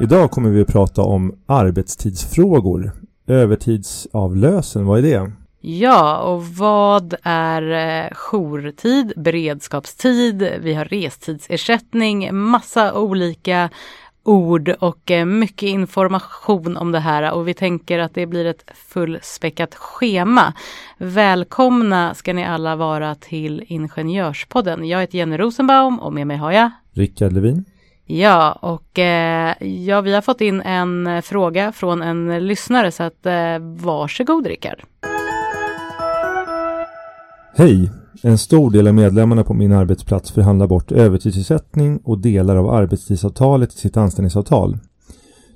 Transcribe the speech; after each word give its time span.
Idag 0.00 0.30
kommer 0.30 0.50
vi 0.50 0.60
att 0.60 0.72
prata 0.72 1.02
om 1.02 1.34
arbetstidsfrågor. 1.46 2.92
Övertidsavlösen, 3.26 4.86
vad 4.86 4.98
är 4.98 5.02
det? 5.02 5.32
Ja, 5.60 6.18
och 6.18 6.46
vad 6.46 7.14
är 7.22 7.62
eh, 8.04 8.10
jourtid, 8.12 9.12
beredskapstid, 9.16 10.48
vi 10.60 10.74
har 10.74 10.84
restidsersättning, 10.84 12.34
massa 12.34 12.94
olika 12.94 13.70
ord 14.22 14.68
och 14.68 15.10
eh, 15.10 15.24
mycket 15.24 15.68
information 15.68 16.76
om 16.76 16.92
det 16.92 17.00
här 17.00 17.32
och 17.32 17.48
vi 17.48 17.54
tänker 17.54 17.98
att 17.98 18.14
det 18.14 18.26
blir 18.26 18.44
ett 18.44 18.64
fullspäckat 18.74 19.74
schema. 19.74 20.52
Välkomna 20.98 22.14
ska 22.14 22.32
ni 22.32 22.44
alla 22.44 22.76
vara 22.76 23.14
till 23.14 23.64
Ingenjörspodden. 23.66 24.88
Jag 24.88 25.00
heter 25.00 25.18
Jenny 25.18 25.36
Rosenbaum 25.36 25.98
och 26.00 26.12
med 26.12 26.26
mig 26.26 26.36
har 26.36 26.52
jag 26.52 26.70
Rickard 26.92 27.32
Levin. 27.32 27.64
Ja, 28.08 28.52
och 28.52 28.98
eh, 28.98 29.54
ja, 29.68 30.00
vi 30.00 30.14
har 30.14 30.20
fått 30.20 30.40
in 30.40 30.60
en 30.60 31.06
eh, 31.06 31.20
fråga 31.20 31.72
från 31.72 32.02
en 32.02 32.46
lyssnare 32.46 32.92
så 32.92 33.02
att 33.02 33.26
eh, 33.26 33.58
varsågod 33.60 34.46
Rickard. 34.46 34.82
Hej! 37.56 37.90
En 38.22 38.38
stor 38.38 38.70
del 38.70 38.88
av 38.88 38.94
medlemmarna 38.94 39.44
på 39.44 39.54
min 39.54 39.72
arbetsplats 39.72 40.30
förhandlar 40.30 40.66
bort 40.66 40.92
övertidsersättning 40.92 42.00
och 42.04 42.18
delar 42.18 42.56
av 42.56 42.70
arbetstidsavtalet 42.70 43.74
i 43.74 43.78
sitt 43.78 43.96
anställningsavtal. 43.96 44.78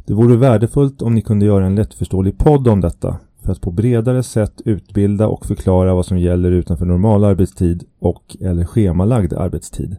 Det 0.06 0.14
vore 0.14 0.36
värdefullt 0.36 1.02
om 1.02 1.14
ni 1.14 1.22
kunde 1.22 1.46
göra 1.46 1.66
en 1.66 1.74
lättförståelig 1.74 2.38
podd 2.38 2.68
om 2.68 2.80
detta 2.80 3.16
för 3.44 3.52
att 3.52 3.60
på 3.60 3.70
bredare 3.70 4.22
sätt 4.22 4.60
utbilda 4.64 5.28
och 5.28 5.46
förklara 5.46 5.94
vad 5.94 6.06
som 6.06 6.18
gäller 6.18 6.50
utanför 6.50 6.86
normal 6.86 7.24
arbetstid 7.24 7.84
och 7.98 8.36
eller 8.40 8.64
schemalagd 8.64 9.32
arbetstid. 9.32 9.96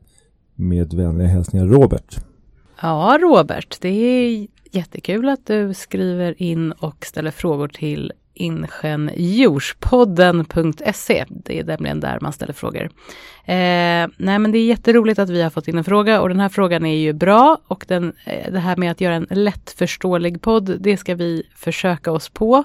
Med 0.56 0.94
vänliga 0.94 1.28
hälsningar 1.28 1.66
Robert. 1.66 2.20
Ja, 2.82 3.18
Robert, 3.22 3.78
det 3.82 3.90
är 3.90 4.48
jättekul 4.72 5.30
att 5.30 5.46
du 5.46 5.74
skriver 5.74 6.42
in 6.42 6.72
och 6.72 7.06
ställer 7.06 7.32
frågor 7.32 7.68
till 7.68 8.14
ingenjorspodden.se. 8.34 11.26
Det 11.30 11.60
är 11.60 11.64
nämligen 11.64 12.00
där 12.00 12.20
man 12.22 12.34
ställer 12.34 12.54
frågor. 12.54 12.84
Eh, 13.46 14.08
nej 14.18 14.40
men 14.40 14.52
det 14.52 14.58
är 14.58 14.66
jätteroligt 14.66 15.20
att 15.20 15.30
vi 15.30 15.42
har 15.42 15.50
fått 15.50 15.68
in 15.68 15.78
en 15.78 15.84
fråga 15.84 16.22
och 16.22 16.30
den 16.30 16.40
här 16.40 16.50
frågan 16.50 16.86
är 16.86 16.98
ju 16.98 17.14
bra 17.14 17.58
och 17.68 17.86
den, 17.88 18.14
eh, 18.26 18.52
det 18.52 18.60
här 18.60 18.76
med 18.76 18.92
att 18.92 19.02
göra 19.02 19.16
en 19.16 19.28
lättförståelig 19.30 20.42
podd, 20.42 20.82
det 20.82 20.98
ska 20.98 21.16
vi 21.16 21.44
försöka 21.56 22.12
oss 22.12 22.30
på. 22.30 22.64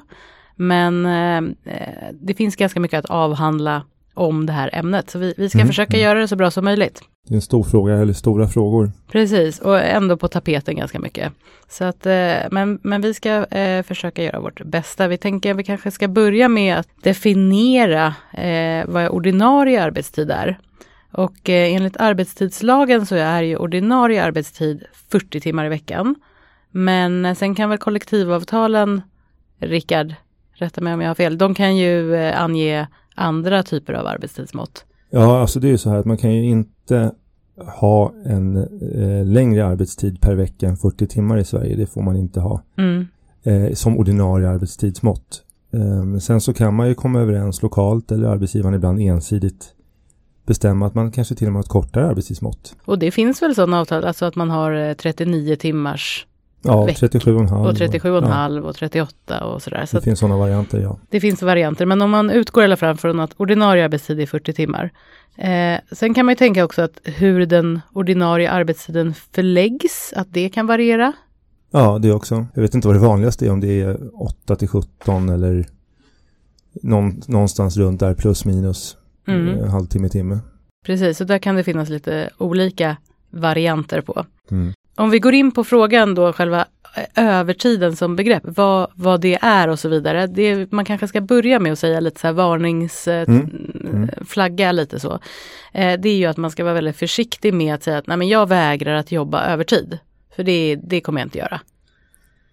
Men 0.54 1.06
eh, 1.06 1.36
eh 1.74 2.12
det 2.12 2.34
finns 2.34 2.56
ganska 2.56 2.80
mycket 2.80 2.98
att 2.98 3.10
avhandla 3.10 3.82
om 4.16 4.46
det 4.46 4.52
här 4.52 4.70
ämnet, 4.72 5.10
så 5.10 5.18
vi, 5.18 5.34
vi 5.36 5.48
ska 5.48 5.58
mm. 5.58 5.66
försöka 5.66 5.98
göra 5.98 6.18
det 6.18 6.28
så 6.28 6.36
bra 6.36 6.50
som 6.50 6.64
möjligt. 6.64 7.02
Det 7.28 7.34
är 7.34 7.36
en 7.36 7.42
stor 7.42 7.62
fråga, 7.62 7.94
eller 7.94 8.12
stora 8.12 8.48
frågor. 8.48 8.92
Precis, 9.10 9.58
och 9.58 9.80
ändå 9.80 10.16
på 10.16 10.28
tapeten 10.28 10.76
ganska 10.76 10.98
mycket. 10.98 11.32
Så 11.68 11.84
att, 11.84 12.06
eh, 12.06 12.36
men, 12.50 12.78
men 12.82 13.00
vi 13.00 13.14
ska 13.14 13.44
eh, 13.44 13.82
försöka 13.82 14.22
göra 14.22 14.40
vårt 14.40 14.64
bästa. 14.64 15.08
Vi 15.08 15.18
tänker 15.18 15.50
att 15.50 15.56
vi 15.56 15.64
kanske 15.64 15.90
ska 15.90 16.08
börja 16.08 16.48
med 16.48 16.76
att 16.76 16.88
definiera 17.02 18.14
eh, 18.32 18.86
vad 18.86 19.08
ordinarie 19.08 19.82
arbetstid 19.82 20.30
är. 20.30 20.58
Och 21.12 21.50
eh, 21.50 21.74
enligt 21.74 21.96
arbetstidslagen 21.96 23.06
så 23.06 23.14
är 23.14 23.42
ju 23.42 23.56
ordinarie 23.56 24.24
arbetstid 24.24 24.84
40 25.10 25.40
timmar 25.40 25.66
i 25.66 25.68
veckan. 25.68 26.14
Men 26.70 27.36
sen 27.36 27.54
kan 27.54 27.70
väl 27.70 27.78
kollektivavtalen, 27.78 29.02
Rickard, 29.60 30.14
rätta 30.52 30.80
mig 30.80 30.94
om 30.94 31.00
jag 31.00 31.10
har 31.10 31.14
fel, 31.14 31.38
de 31.38 31.54
kan 31.54 31.76
ju 31.76 32.14
eh, 32.14 32.42
ange 32.42 32.86
andra 33.16 33.62
typer 33.62 33.92
av 33.92 34.06
arbetstidsmått. 34.06 34.84
Ja, 35.10 35.40
alltså 35.40 35.60
det 35.60 35.68
är 35.68 35.70
ju 35.70 35.78
så 35.78 35.90
här 35.90 35.96
att 35.96 36.06
man 36.06 36.16
kan 36.16 36.34
ju 36.34 36.44
inte 36.44 37.12
ha 37.56 38.12
en 38.24 38.56
eh, 38.56 39.26
längre 39.26 39.66
arbetstid 39.66 40.20
per 40.20 40.34
vecka 40.34 40.68
än 40.68 40.76
40 40.76 41.06
timmar 41.06 41.38
i 41.38 41.44
Sverige. 41.44 41.76
Det 41.76 41.86
får 41.86 42.02
man 42.02 42.16
inte 42.16 42.40
ha 42.40 42.62
mm. 42.78 43.06
eh, 43.42 43.72
som 43.72 43.98
ordinarie 43.98 44.48
arbetstidsmått. 44.48 45.42
Eh, 45.72 46.18
sen 46.18 46.40
så 46.40 46.52
kan 46.52 46.74
man 46.74 46.88
ju 46.88 46.94
komma 46.94 47.20
överens 47.20 47.62
lokalt 47.62 48.12
eller 48.12 48.28
arbetsgivaren 48.28 48.74
ibland 48.74 49.00
ensidigt 49.00 49.72
bestämma 50.46 50.86
att 50.86 50.94
man 50.94 51.12
kanske 51.12 51.34
till 51.34 51.46
och 51.46 51.52
med 51.52 51.58
har 51.58 51.62
ett 51.64 51.68
kortare 51.68 52.06
arbetstidsmått. 52.06 52.76
Och 52.84 52.98
det 52.98 53.10
finns 53.10 53.42
väl 53.42 53.54
sådana 53.54 53.80
avtal, 53.80 54.04
alltså 54.04 54.24
att 54.24 54.36
man 54.36 54.50
har 54.50 54.94
39 54.94 55.52
eh, 55.52 55.56
timmars 55.56 56.26
Ja, 56.62 56.86
37,5 56.86 57.66
och 57.66 57.74
37,5 57.74 58.60
och, 58.60 58.68
och 58.68 58.76
38 58.76 59.44
och 59.44 59.62
sådär. 59.62 59.86
Så 59.86 59.96
det 59.96 60.02
finns 60.02 60.18
sådana 60.18 60.36
varianter, 60.36 60.80
ja. 60.80 60.98
Det 61.10 61.20
finns 61.20 61.42
varianter, 61.42 61.86
men 61.86 62.02
om 62.02 62.10
man 62.10 62.30
utgår 62.30 62.62
i 62.62 62.64
alla 62.64 62.76
fall 62.76 62.96
från 62.96 63.20
att 63.20 63.30
ordinarie 63.36 63.84
arbetstid 63.84 64.20
är 64.20 64.26
40 64.26 64.52
timmar. 64.52 64.90
Eh, 65.36 65.80
sen 65.92 66.14
kan 66.14 66.26
man 66.26 66.32
ju 66.32 66.36
tänka 66.36 66.64
också 66.64 66.82
att 66.82 67.00
hur 67.04 67.46
den 67.46 67.80
ordinarie 67.92 68.50
arbetstiden 68.50 69.14
förläggs, 69.32 70.12
att 70.16 70.26
det 70.30 70.48
kan 70.48 70.66
variera. 70.66 71.12
Ja, 71.70 71.98
det 71.98 72.12
också. 72.12 72.46
Jag 72.54 72.62
vet 72.62 72.74
inte 72.74 72.88
vad 72.88 72.96
det 72.96 73.00
vanligaste 73.00 73.46
är, 73.46 73.50
om 73.50 73.60
det 73.60 73.80
är 73.80 74.22
8 74.22 74.56
till 74.56 74.68
17 74.68 75.28
eller 75.28 75.66
någon, 76.82 77.22
någonstans 77.26 77.76
runt 77.76 78.00
där 78.00 78.14
plus 78.14 78.44
minus 78.44 78.96
mm. 79.28 79.48
eh, 79.48 79.70
halvtimme, 79.70 80.08
timme. 80.08 80.38
Precis, 80.86 81.18
så 81.18 81.24
där 81.24 81.38
kan 81.38 81.56
det 81.56 81.64
finnas 81.64 81.88
lite 81.88 82.30
olika 82.38 82.96
varianter 83.30 84.00
på. 84.00 84.24
Mm. 84.50 84.72
Om 84.96 85.10
vi 85.10 85.18
går 85.18 85.34
in 85.34 85.52
på 85.52 85.64
frågan 85.64 86.14
då, 86.14 86.32
själva 86.32 86.66
eh, 86.96 87.28
övertiden 87.28 87.96
som 87.96 88.16
begrepp, 88.16 88.42
vad, 88.44 88.90
vad 88.94 89.20
det 89.20 89.38
är 89.42 89.68
och 89.68 89.78
så 89.78 89.88
vidare. 89.88 90.26
Det, 90.26 90.72
man 90.72 90.84
kanske 90.84 91.08
ska 91.08 91.20
börja 91.20 91.60
med 91.60 91.72
att 91.72 91.78
säga 91.78 92.00
lite 92.00 92.20
så 92.20 92.26
här 92.26 92.34
varningsflagga 92.34 94.64
mm. 94.64 94.70
mm. 94.70 94.76
lite 94.76 95.00
så. 95.00 95.12
Eh, 95.72 96.00
det 96.00 96.08
är 96.08 96.16
ju 96.16 96.26
att 96.26 96.36
man 96.36 96.50
ska 96.50 96.64
vara 96.64 96.74
väldigt 96.74 96.96
försiktig 96.96 97.54
med 97.54 97.74
att 97.74 97.82
säga 97.82 97.98
att 97.98 98.06
nej 98.06 98.16
men 98.16 98.28
jag 98.28 98.48
vägrar 98.48 98.94
att 98.94 99.12
jobba 99.12 99.44
övertid. 99.44 99.98
För 100.36 100.44
det, 100.44 100.78
det 100.82 101.00
kommer 101.00 101.20
jag 101.20 101.26
inte 101.26 101.38
göra. 101.38 101.60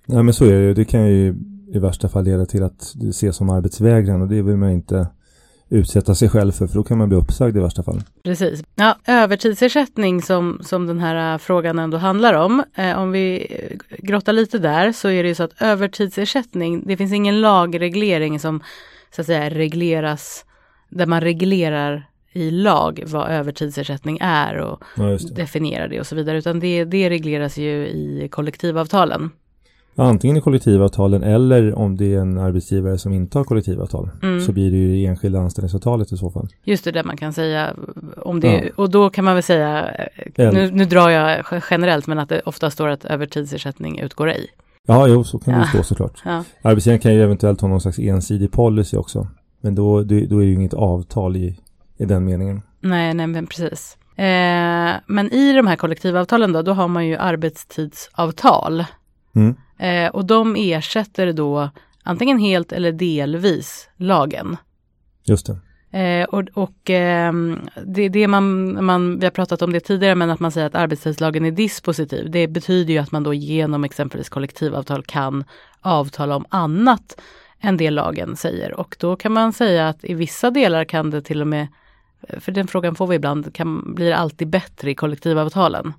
Nej 0.06 0.24
men 0.24 0.34
så 0.34 0.46
är 0.46 0.54
det 0.54 0.64
ju. 0.64 0.74
Det 0.74 0.86
kan 0.86 1.08
ju 1.08 1.36
i 1.74 1.80
värsta 1.80 2.10
fall 2.10 2.24
leda 2.24 2.46
till 2.46 2.64
att 2.64 2.94
det 2.96 3.10
ses 3.10 3.36
som 3.36 3.50
arbetsvägran 3.50 4.22
och 4.22 4.28
det 4.28 4.42
vill 4.42 4.58
man 4.58 4.72
inte 4.72 5.08
utsätta 5.74 6.16
sig 6.16 6.30
själv 6.30 6.52
för, 6.52 6.68
för 6.68 6.76
då 6.76 6.84
kan 6.84 6.98
man 6.98 7.10
bli 7.10 7.18
uppsagd 7.18 7.58
i 7.58 7.60
värsta 7.60 7.84
fall. 7.84 8.02
Precis. 8.24 8.64
Ja, 8.76 8.96
övertidsersättning 9.08 10.22
som, 10.22 10.60
som 10.64 10.88
den 10.88 11.00
här 11.00 11.34
äh, 11.34 11.38
frågan 11.38 11.80
ändå 11.80 11.98
handlar 11.98 12.34
om. 12.34 12.64
Eh, 12.76 13.00
om 13.00 13.12
vi 13.12 13.48
grottar 13.98 14.34
lite 14.34 14.60
där 14.60 14.92
så 14.92 15.10
är 15.10 15.24
det 15.24 15.30
ju 15.30 15.36
så 15.36 15.44
att 15.44 15.62
övertidsersättning, 15.62 16.84
det 16.88 16.98
finns 16.98 17.14
ingen 17.14 17.42
lagreglering 17.42 18.40
som 18.40 18.64
så 19.16 19.22
att 19.22 19.28
säga 19.28 19.50
regleras, 19.50 20.46
där 20.90 21.06
man 21.06 21.22
reglerar 21.22 22.08
i 22.32 22.52
lag 22.52 23.04
vad 23.06 23.30
övertidsersättning 23.30 24.18
är 24.22 24.58
och 24.58 24.84
ja, 24.98 25.04
det. 25.04 25.36
definierar 25.36 25.88
det 25.88 26.00
och 26.00 26.08
så 26.08 26.16
vidare, 26.16 26.38
utan 26.38 26.60
det, 26.60 26.86
det 26.86 27.10
regleras 27.10 27.58
ju 27.58 27.88
i 27.88 28.28
kollektivavtalen. 28.32 29.30
Antingen 29.96 30.38
i 30.38 30.42
kollektivavtalen 30.42 31.24
eller 31.24 31.78
om 31.78 31.98
det 31.98 32.14
är 32.14 32.20
en 32.20 32.38
arbetsgivare 32.38 32.98
som 32.98 33.14
inte 33.14 33.38
har 33.38 33.44
kollektivavtal. 33.46 34.10
Mm. 34.24 34.42
Så 34.42 34.52
blir 34.52 34.72
det 34.72 34.78
ju 34.78 34.92
det 34.92 35.06
enskilda 35.06 35.40
anställningsavtalet 35.40 36.12
i 36.12 36.18
så 36.18 36.30
fall. 36.30 36.48
Just 36.64 36.84
det, 36.84 36.92
där 36.92 37.04
man 37.04 37.18
kan 37.18 37.34
säga 37.34 37.74
om 38.18 38.40
det, 38.40 38.64
ja. 38.64 38.70
och 38.76 38.90
då 38.90 39.10
kan 39.10 39.26
man 39.26 39.34
väl 39.34 39.44
säga, 39.44 39.92
nu, 40.36 40.72
nu, 40.72 40.86
drar 40.86 41.10
jag 41.10 41.46
generellt, 41.70 42.08
men 42.08 42.20
att 42.20 42.30
det 42.30 42.42
ofta 42.46 42.72
står 42.72 42.88
att 42.88 43.06
övertidsersättning 43.06 44.00
utgår 44.00 44.30
ej. 44.30 44.48
Ja, 44.88 45.08
jo, 45.08 45.24
så 45.24 45.40
kan 45.40 45.54
ja. 45.54 45.60
det 45.60 45.68
stå 45.68 45.84
såklart. 45.84 46.22
Ja. 46.26 46.44
Arbetsgivaren 46.62 47.00
kan 47.00 47.14
ju 47.14 47.24
eventuellt 47.24 47.62
ha 47.62 47.68
någon 47.68 47.82
slags 47.82 48.00
ensidig 48.00 48.52
policy 48.52 48.98
också. 48.98 49.28
Men 49.62 49.76
då, 49.76 50.04
då, 50.04 50.16
då 50.30 50.38
är 50.38 50.42
det 50.42 50.46
ju 50.46 50.54
inget 50.54 50.74
avtal 50.74 51.36
i, 51.36 51.60
i 51.98 52.06
den 52.06 52.26
meningen. 52.26 52.62
Nej, 52.80 53.14
nej 53.14 53.28
men 53.28 53.48
precis. 53.48 53.98
Eh, 54.16 54.94
men 55.08 55.32
i 55.32 55.54
de 55.54 55.68
här 55.68 55.76
kollektivavtalen 55.76 56.52
då, 56.52 56.62
då 56.62 56.74
har 56.74 56.88
man 56.88 57.08
ju 57.08 57.16
arbetstidsavtal. 57.16 58.86
Mm. 59.36 59.56
Eh, 59.78 60.10
och 60.10 60.26
de 60.26 60.56
ersätter 60.58 61.34
då 61.34 61.70
antingen 62.04 62.40
helt 62.40 62.72
eller 62.72 62.92
delvis 62.92 63.90
lagen. 63.98 64.58
Just 65.24 65.46
det. 65.46 65.58
Eh, 66.00 66.24
och 66.24 66.44
och 66.54 66.90
eh, 66.90 67.34
det, 67.86 68.10
det 68.10 68.28
man, 68.28 68.86
man, 68.86 69.20
vi 69.20 69.26
har 69.26 69.32
pratat 69.32 69.62
om 69.62 69.74
det 69.74 69.80
tidigare, 69.80 70.16
men 70.16 70.30
att 70.30 70.40
man 70.40 70.52
säger 70.52 70.68
att 70.68 70.76
arbetstidslagen 70.76 71.46
är 71.46 71.52
dispositiv. 71.52 72.32
Det 72.32 72.48
betyder 72.48 72.94
ju 72.94 73.00
att 73.00 73.12
man 73.12 73.24
då 73.24 73.34
genom 73.34 73.84
exempelvis 73.84 74.30
kollektivavtal 74.30 75.04
kan 75.04 75.44
avtala 75.82 76.36
om 76.36 76.46
annat 76.50 77.22
än 77.62 77.78
det 77.78 77.90
lagen 77.90 78.36
säger. 78.36 78.74
Och 78.80 78.96
då 79.00 79.16
kan 79.16 79.32
man 79.32 79.54
säga 79.54 79.90
att 79.90 80.04
i 80.04 80.14
vissa 80.14 80.52
delar 80.52 80.86
kan 80.86 81.10
det 81.10 81.22
till 81.22 81.42
och 81.42 81.48
med, 81.48 81.68
för 82.40 82.52
den 82.52 82.68
frågan 82.68 82.96
får 82.96 83.08
vi 83.08 83.16
ibland, 83.16 83.54
kan, 83.56 83.96
blir 83.96 84.10
det 84.10 84.18
alltid 84.18 84.48
bättre 84.48 84.92
i 84.92 84.96
kollektivavtalen? 84.96 85.94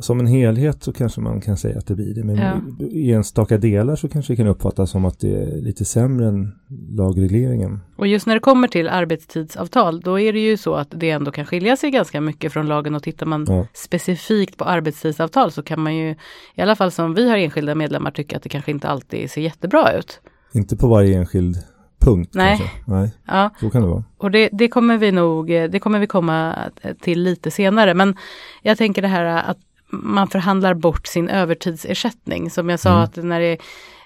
Som 0.00 0.20
en 0.20 0.26
helhet 0.26 0.82
så 0.82 0.92
kanske 0.92 1.20
man 1.20 1.40
kan 1.40 1.56
säga 1.56 1.78
att 1.78 1.86
det 1.86 1.94
blir 1.94 2.14
det. 2.14 2.24
Men 2.24 2.36
ja. 2.36 2.60
i 2.90 3.12
enstaka 3.12 3.58
delar 3.58 3.96
så 3.96 4.08
kanske 4.08 4.32
det 4.32 4.36
kan 4.36 4.46
uppfattas 4.46 4.90
som 4.90 5.04
att 5.04 5.20
det 5.20 5.42
är 5.42 5.60
lite 5.60 5.84
sämre 5.84 6.28
än 6.28 6.52
lagregleringen. 6.96 7.80
Och 7.96 8.06
just 8.06 8.26
när 8.26 8.34
det 8.34 8.40
kommer 8.40 8.68
till 8.68 8.88
arbetstidsavtal, 8.88 10.00
då 10.00 10.20
är 10.20 10.32
det 10.32 10.38
ju 10.38 10.56
så 10.56 10.74
att 10.74 10.88
det 10.90 11.10
ändå 11.10 11.30
kan 11.30 11.46
skilja 11.46 11.76
sig 11.76 11.90
ganska 11.90 12.20
mycket 12.20 12.52
från 12.52 12.66
lagen 12.66 12.94
och 12.94 13.02
tittar 13.02 13.26
man 13.26 13.46
ja. 13.48 13.66
specifikt 13.74 14.56
på 14.56 14.64
arbetstidsavtal 14.64 15.52
så 15.52 15.62
kan 15.62 15.80
man 15.80 15.96
ju, 15.96 16.14
i 16.54 16.62
alla 16.62 16.76
fall 16.76 16.90
som 16.90 17.14
vi 17.14 17.30
har 17.30 17.36
enskilda 17.36 17.74
medlemmar, 17.74 18.10
tycka 18.10 18.36
att 18.36 18.42
det 18.42 18.48
kanske 18.48 18.70
inte 18.70 18.88
alltid 18.88 19.30
ser 19.30 19.40
jättebra 19.40 19.92
ut. 19.92 20.20
Inte 20.52 20.76
på 20.76 20.88
varje 20.88 21.18
enskild 21.18 21.56
punkt. 21.98 22.30
Nej. 22.34 22.58
Kanske. 22.58 22.76
Nej, 22.86 23.10
ja. 23.26 23.50
så 23.60 23.70
kan 23.70 23.82
det 23.82 23.88
vara. 23.88 24.04
Och 24.16 24.30
det, 24.30 24.48
det, 24.52 24.68
kommer 24.68 24.98
vi 24.98 25.12
nog, 25.12 25.46
det 25.46 25.80
kommer 25.80 25.98
vi 25.98 26.06
komma 26.06 26.54
till 27.00 27.22
lite 27.22 27.50
senare. 27.50 27.94
Men 27.94 28.16
jag 28.62 28.78
tänker 28.78 29.02
det 29.02 29.08
här 29.08 29.24
att 29.24 29.58
man 29.90 30.28
förhandlar 30.28 30.74
bort 30.74 31.06
sin 31.06 31.28
övertidsersättning. 31.28 32.50
Som 32.50 32.68
jag 32.68 32.80
sa 32.80 32.90
Mm. 32.90 33.02
att 33.02 33.16
när 33.16 33.40
det 33.40 33.58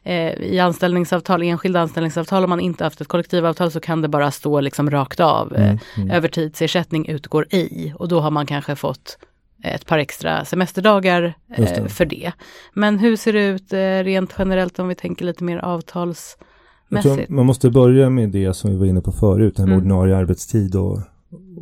eh, 0.04 0.32
i 0.32 0.58
anställningsavtal, 0.60 1.42
enskilda 1.42 1.80
anställningsavtal, 1.80 2.44
om 2.44 2.50
man 2.50 2.60
inte 2.60 2.84
haft 2.84 3.00
ett 3.00 3.08
kollektivavtal 3.08 3.70
så 3.70 3.80
kan 3.80 4.02
det 4.02 4.08
bara 4.08 4.30
stå 4.30 4.60
liksom 4.60 4.90
rakt 4.90 5.20
av. 5.20 5.54
Eh, 5.54 5.62
Mm, 5.66 5.78
mm. 5.96 6.10
Övertidsersättning 6.10 7.08
utgår 7.08 7.46
i 7.54 7.92
och 7.96 8.08
då 8.08 8.20
har 8.20 8.30
man 8.30 8.46
kanske 8.46 8.76
fått 8.76 9.18
ett 9.64 9.86
par 9.86 9.98
extra 9.98 10.44
semesterdagar 10.44 11.34
eh, 11.56 11.64
det. 11.64 11.88
för 11.88 12.04
det. 12.04 12.32
Men 12.74 12.98
hur 12.98 13.16
ser 13.16 13.32
det 13.32 13.44
ut 13.44 13.72
eh, 13.72 13.78
rent 14.04 14.34
generellt 14.38 14.78
om 14.78 14.88
vi 14.88 14.94
tänker 14.94 15.24
lite 15.24 15.44
mer 15.44 15.58
avtalsmässigt? 15.58 17.28
man 17.28 17.46
måste 17.46 17.70
börja 17.70 18.10
med 18.10 18.28
det 18.30 18.54
som 18.54 18.70
vi 18.70 18.76
var 18.76 18.86
inne 18.86 19.00
på 19.00 19.12
förut, 19.12 19.58
med 19.58 19.66
Mm. 19.66 19.78
ordinarie 19.78 20.16
arbetstid 20.16 20.76
och, 20.76 20.98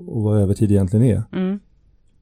och 0.08 0.23
vad 0.23 0.43
övertid 0.43 0.70
egentligen 0.70 1.06
är. 1.06 1.23
Mm, 1.32 1.61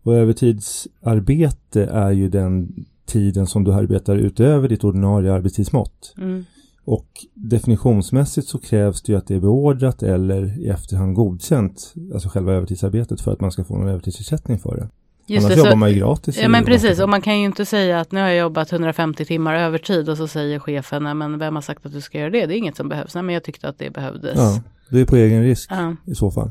Och 0.08 0.14
övertidsarbete 0.14 1.84
är 1.84 2.10
ju 2.10 2.28
den 2.28 2.84
tiden 3.06 3.46
som 3.46 3.64
du 3.64 3.72
arbetar 3.72 4.16
utöver 4.16 4.69
ditt 4.69 4.84
ordinarie 4.84 5.32
arbetstidsmått. 5.32 6.14
mm, 6.19 6.44
Och 6.84 7.06
definitionsmässigt 7.34 8.49
så 8.49 8.58
krävs 8.58 9.02
det 9.02 9.12
ju 9.12 9.19
att 9.19 9.26
det 9.26 9.34
är 9.34 9.40
beordrat 9.40 10.02
eller 10.02 10.58
i 10.60 10.69
efterhand 10.69 11.14
godkänt, 11.14 11.94
alltså 12.14 12.28
själva 12.28 12.52
övertidsarbetet 12.52 13.20
för 13.20 13.32
att 13.32 13.40
man 13.40 13.52
ska 13.52 13.64
få 13.64 13.76
någon 13.76 13.88
övertidsersättning 13.88 14.58
för 14.58 14.76
det. 14.76 14.88
Just 15.26 15.44
Annars 15.44 15.55
det, 15.55 15.58
jobbar 15.58 15.70
så, 15.70 15.76
man 15.76 15.90
ju 15.93 15.99
gratis. 15.99 16.38
ja 16.43 16.49
men 16.49 16.64
precis, 16.64 17.00
och 17.00 17.08
man 17.08 17.20
kan 17.22 17.38
ju 17.38 17.44
inte 17.44 17.64
säga 17.64 18.00
att 18.00 18.12
nu 18.12 18.20
har 18.20 18.28
jag 18.28 18.38
jobbat 18.38 18.72
150 18.72 19.25
timmar 19.25 19.54
övertid 19.54 20.08
och 20.08 20.16
så 20.16 20.28
säger 20.28 20.58
chefen, 20.58 21.02
"Nej, 21.02 21.14
men 21.14 21.38
vem 21.38 21.54
har 21.54 21.62
sagt 21.62 21.87
att 21.87 21.93
du 21.93 22.00
ska 22.00 22.19
göra 22.19 22.31
det? 22.31 22.46
Det 22.46 22.54
är 22.54 22.58
inget 22.58 22.76
som 22.76 22.88
behövs. 22.88 23.14
Nej, 23.14 23.25
men 23.25 23.32
jag 23.34 23.43
tyckte 23.44 23.69
att 23.69 23.78
det 23.78 23.90
behövdes. 23.90 24.37
Ja, 24.37 24.61
det 24.90 25.00
är 25.00 25.04
på 25.04 25.16
egen 25.16 25.43
risk 25.43 25.70
Ja. 25.72 25.96
i 26.04 26.14
så 26.14 26.31
fall. 26.31 26.50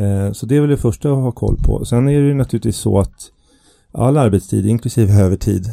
Eh, 0.00 0.32
så 0.32 0.46
det 0.46 0.56
är 0.56 0.60
väl 0.60 0.70
det 0.70 0.76
första 0.76 1.12
att 1.12 1.18
ha 1.18 1.32
koll 1.32 1.56
på. 1.64 1.84
Sen 1.84 2.08
är 2.08 2.20
det 2.20 2.26
ju 2.26 2.34
naturligtvis 2.34 2.76
så 2.76 2.98
att 2.98 3.30
all 3.92 4.16
arbetstid, 4.16 4.66
inklusive 4.66 5.12
övertid, 5.12 5.66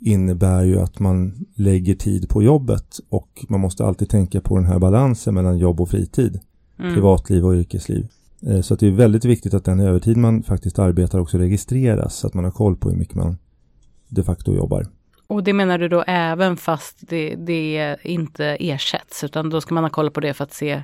innebär 0.00 0.64
ju 0.64 0.80
att 0.80 0.98
man 0.98 1.46
lägger 1.54 1.94
tid 1.94 2.28
på 2.28 2.42
jobbet 2.42 3.00
och 3.08 3.44
man 3.48 3.60
måste 3.60 3.84
alltid 3.84 4.08
tänka 4.08 4.40
på 4.40 4.56
den 4.56 4.66
här 4.66 4.78
balansen 4.78 5.34
mellan 5.34 5.58
jobb 5.58 5.80
och 5.80 5.88
fritid, 5.88 6.40
Mm. 6.78 6.94
privatliv 6.94 7.46
och 7.46 7.54
yrkesliv. 7.54 8.06
Eh, 8.46 8.60
Så 8.60 8.74
det 8.74 8.86
är 8.86 8.90
väldigt 8.90 9.24
viktigt 9.24 9.54
att 9.54 9.64
den 9.64 9.80
övertid 9.80 10.16
man 10.16 10.42
faktiskt 10.42 10.78
arbetar 10.78 11.18
också 11.18 11.38
registreras 11.38 12.14
så 12.16 12.26
att 12.26 12.34
man 12.34 12.44
har 12.44 12.50
koll 12.50 12.76
på 12.76 12.90
hur 12.90 12.96
mycket 12.96 13.14
man 13.14 13.36
de 14.08 14.22
facto 14.22 14.54
jobbar. 14.54 14.86
Och 15.34 15.44
det 15.44 15.52
menar 15.52 15.78
du 15.78 15.88
då 15.88 16.04
även 16.06 16.56
fast 16.56 16.96
det, 17.00 17.34
det 17.34 17.96
inte 18.02 18.44
ersätts, 18.60 19.24
utan 19.24 19.50
då 19.50 19.60
ska 19.60 19.74
man 19.74 19.84
ha 19.84 19.90
koll 19.90 20.10
på 20.10 20.20
det 20.20 20.34
för 20.34 20.44
att 20.44 20.52
se 20.52 20.82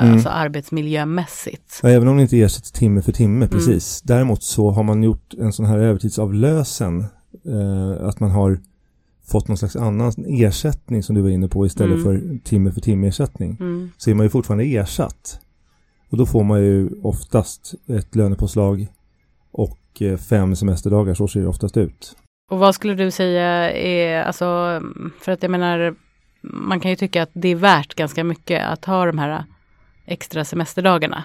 Mm. 0.00 0.12
alltså 0.14 0.28
arbetsmiljömässigt. 0.28 1.80
Ja, 1.82 1.88
Även 1.88 2.08
om 2.08 2.16
det 2.16 2.22
inte 2.22 2.40
ersätts 2.40 2.72
timme 2.72 3.02
för 3.02 3.12
timme, 3.12 3.36
Mm. 3.44 3.48
precis. 3.48 4.02
Däremot 4.02 4.42
så 4.42 4.70
har 4.70 4.82
man 4.82 5.02
gjort 5.02 5.34
en 5.34 5.52
sån 5.52 5.66
här 5.66 5.78
övertidsavlösen. 5.78 7.00
Eh, 7.46 8.06
att 8.08 8.20
man 8.20 8.30
har 8.30 8.60
fått 9.30 9.48
någon 9.48 9.56
slags 9.56 9.76
annan 9.76 10.12
ersättning 10.28 11.02
som 11.02 11.14
du 11.14 11.22
var 11.22 11.28
inne 11.28 11.48
på 11.48 11.66
istället 11.66 11.98
Mm. 11.98 12.04
för 12.04 12.38
timme 12.44 12.72
för 12.72 12.80
timme 12.80 13.08
ersättning. 13.08 13.56
Mm. 13.60 13.90
Så 13.96 14.10
är 14.10 14.14
man 14.14 14.26
ju 14.26 14.30
fortfarande 14.30 14.64
ersatt. 14.64 15.40
Och 16.10 16.16
då 16.16 16.26
får 16.26 16.44
man 16.44 16.60
ju 16.60 16.90
oftast 17.02 17.74
ett 17.88 18.14
lönepåslag 18.16 18.86
och 19.52 19.78
eh, 20.02 20.16
fem 20.16 20.56
semesterdagar, 20.56 21.14
så 21.14 21.28
ser 21.28 21.40
det 21.40 21.46
oftast 21.48 21.76
ut. 21.76 22.16
Och 22.50 22.58
vad 22.58 22.74
skulle 22.74 22.94
du 22.94 23.10
säga 23.10 23.72
är, 23.72 24.22
alltså, 24.22 24.80
för 25.20 25.32
att 25.32 25.42
jag 25.42 25.50
menar, 25.50 25.94
man 26.40 26.80
kan 26.80 26.90
ju 26.90 26.96
tycka 26.96 27.22
att 27.22 27.30
det 27.32 27.48
är 27.48 27.54
värt 27.54 27.94
ganska 27.94 28.24
mycket 28.24 28.66
att 28.66 28.84
ha 28.84 29.06
de 29.06 29.18
här 29.18 29.44
extra 30.06 30.44
semesterdagarna. 30.44 31.24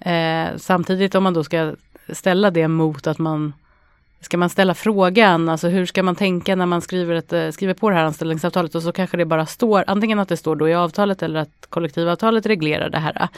Eh, 0.00 0.56
samtidigt 0.56 1.14
om 1.14 1.22
man 1.22 1.34
då 1.34 1.44
ska 1.44 1.74
ställa 2.12 2.50
det 2.50 2.68
mot 2.68 3.06
att 3.06 3.18
man 3.18 3.52
Ska 4.20 4.36
man 4.36 4.50
ställa 4.50 4.74
frågan, 4.74 5.48
alltså 5.48 5.68
hur 5.68 5.86
ska 5.86 6.02
man 6.02 6.16
tänka 6.16 6.56
när 6.56 6.66
man 6.66 6.80
skriver, 6.80 7.14
ett, 7.14 7.32
eh, 7.32 7.50
skriver 7.50 7.74
på 7.74 7.90
det 7.90 7.96
här 7.96 8.04
anställningsavtalet 8.04 8.74
och 8.74 8.82
så 8.82 8.92
kanske 8.92 9.16
det 9.16 9.24
bara 9.24 9.46
står, 9.46 9.84
antingen 9.86 10.18
att 10.18 10.28
det 10.28 10.36
står 10.36 10.56
då 10.56 10.68
i 10.68 10.74
avtalet 10.74 11.22
eller 11.22 11.40
att 11.40 11.66
kollektivavtalet 11.68 12.46
reglerar 12.46 12.88
det 12.90 12.98
här. 12.98 13.28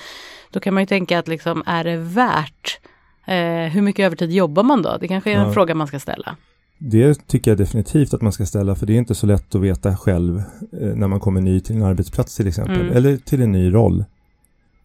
Då 0.51 0.61
kan 0.61 0.75
man 0.75 0.83
ju 0.83 0.87
tänka 0.87 1.19
att 1.19 1.29
liksom, 1.29 1.63
är 1.67 1.85
det 1.85 1.97
värt, 1.97 2.79
eh, 3.27 3.73
hur 3.73 3.83
mycket 3.83 4.05
övertid 4.07 4.33
jobbar 4.33 4.63
man 4.63 4.83
då? 4.83 4.97
Det 5.01 5.09
kanske 5.09 5.31
är 5.31 5.35
en 5.37 5.47
Ja. 5.47 5.53
fråga 5.53 5.75
man 5.75 5.87
ska 5.87 5.99
ställa. 5.99 6.37
Det 6.79 7.27
tycker 7.27 7.51
jag 7.51 7.59
definitivt 7.59 8.15
att 8.15 8.23
man 8.23 8.33
ska 8.33 8.47
ställa 8.47 8.75
för 8.75 8.87
det 8.87 8.93
är 8.93 8.99
inte 8.99 9.15
så 9.15 9.27
lätt 9.27 9.55
att 9.55 9.61
veta 9.61 9.97
själv 9.97 10.43
eh, 10.73 10.95
när 10.95 11.09
man 11.09 11.21
kommer 11.21 11.41
ny 11.41 11.61
till 11.61 11.77
en 11.77 11.83
arbetsplats 11.83 12.37
till 12.37 12.47
exempel. 12.47 12.81
Mm. 12.81 12.97
Eller 12.97 13.17
till 13.17 13.43
en 13.43 13.53
ny 13.53 13.75
roll. 13.75 14.05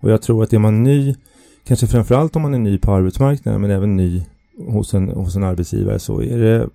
Och 0.02 0.12
jag 0.12 0.22
tror 0.22 0.44
att 0.44 0.54
är 0.54 0.60
man 0.60 0.84
ny, 0.84 1.16
kanske 1.68 1.88
framförallt 1.88 2.36
om 2.36 2.42
man 2.42 2.54
är 2.54 2.60
ny 2.60 2.78
på 2.78 2.94
arbetsmarknaden 2.94 3.62
men 3.62 3.72
även 3.72 3.98
ny 3.98 4.26
hos 4.68 4.94
en, 4.94 5.10
hos 5.10 5.36
en 5.36 5.44
arbetsgivare 5.44 6.00
så 6.00 6.22
är 6.22 6.38
det 6.38 6.70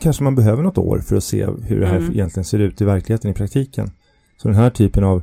kanske 0.00 0.24
man 0.24 0.34
behöver 0.34 0.62
något 0.62 0.78
år 0.78 0.98
för 0.98 1.16
att 1.16 1.24
se 1.24 1.46
hur 1.46 1.80
det 1.80 1.86
här 1.86 1.96
Mm. 1.98 2.12
egentligen 2.12 2.44
ser 2.44 2.58
ut 2.58 2.80
i 2.80 2.84
verkligheten 2.84 3.30
i 3.30 3.34
praktiken. 3.34 3.90
Så 4.42 4.48
den 4.48 4.56
här 4.56 4.70
typen 4.70 5.04
av 5.04 5.22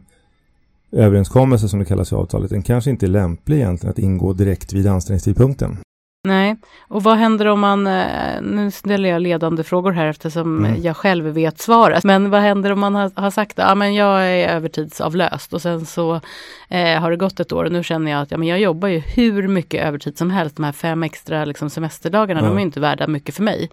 överenskommelse 0.91 1.69
som 1.69 1.79
det 1.79 1.85
kallas 1.85 2.11
i 2.11 2.15
avtalet, 2.15 2.49
den 2.49 2.63
kanske 2.63 2.89
inte 2.89 3.05
är 3.05 3.07
lämplig 3.07 3.57
egentligen 3.57 3.91
att 3.91 3.99
ingå 3.99 4.33
direkt 4.33 4.73
vid 4.73 4.87
anställningstidpunkten. 4.87 5.77
Nej, 6.23 6.55
och 6.87 7.03
vad 7.03 7.17
händer 7.17 7.45
om 7.45 7.59
man, 7.59 7.87
eh, 7.87 8.41
nu 8.41 8.71
ställer 8.71 9.09
jag 9.09 9.21
ledande 9.21 9.63
frågor 9.63 9.91
här 9.91 10.05
eftersom 10.05 10.65
Mm. 10.65 10.81
jag 10.81 10.97
själv 10.97 11.25
vet 11.25 11.59
svaret, 11.59 12.03
men 12.03 12.29
vad 12.29 12.41
händer 12.41 12.71
om 12.71 12.79
man 12.79 12.95
har, 12.95 13.11
har 13.15 13.31
sagt 13.31 13.57
ja 13.57 13.75
men 13.75 13.93
jag 13.93 14.21
är 14.27 14.47
övertidsavlöst 14.49 15.53
och 15.53 15.61
sen 15.61 15.85
så 15.85 16.21
eh, 16.69 16.99
har 17.01 17.11
det 17.11 17.17
gått 17.17 17.39
ett 17.39 17.51
år 17.51 17.65
och 17.65 17.71
nu 17.71 17.83
känner 17.83 18.11
jag 18.11 18.21
att 18.21 18.31
ja, 18.31 18.37
men 18.37 18.47
jag 18.47 18.59
jobbar 18.59 18.87
ju 18.87 18.99
hur 18.99 19.47
mycket 19.47 19.85
övertid 19.85 20.17
som 20.17 20.31
helst, 20.31 20.55
de 20.55 20.63
här 20.65 20.71
fem 20.71 21.03
extra 21.03 21.45
liksom, 21.45 21.69
semesterdagarna, 21.69 22.41
Ja. 22.41 22.47
de 22.47 22.57
är 22.57 22.61
inte 22.61 22.79
värda 22.79 23.07
mycket 23.07 23.35
för 23.35 23.43
mig. 23.43 23.69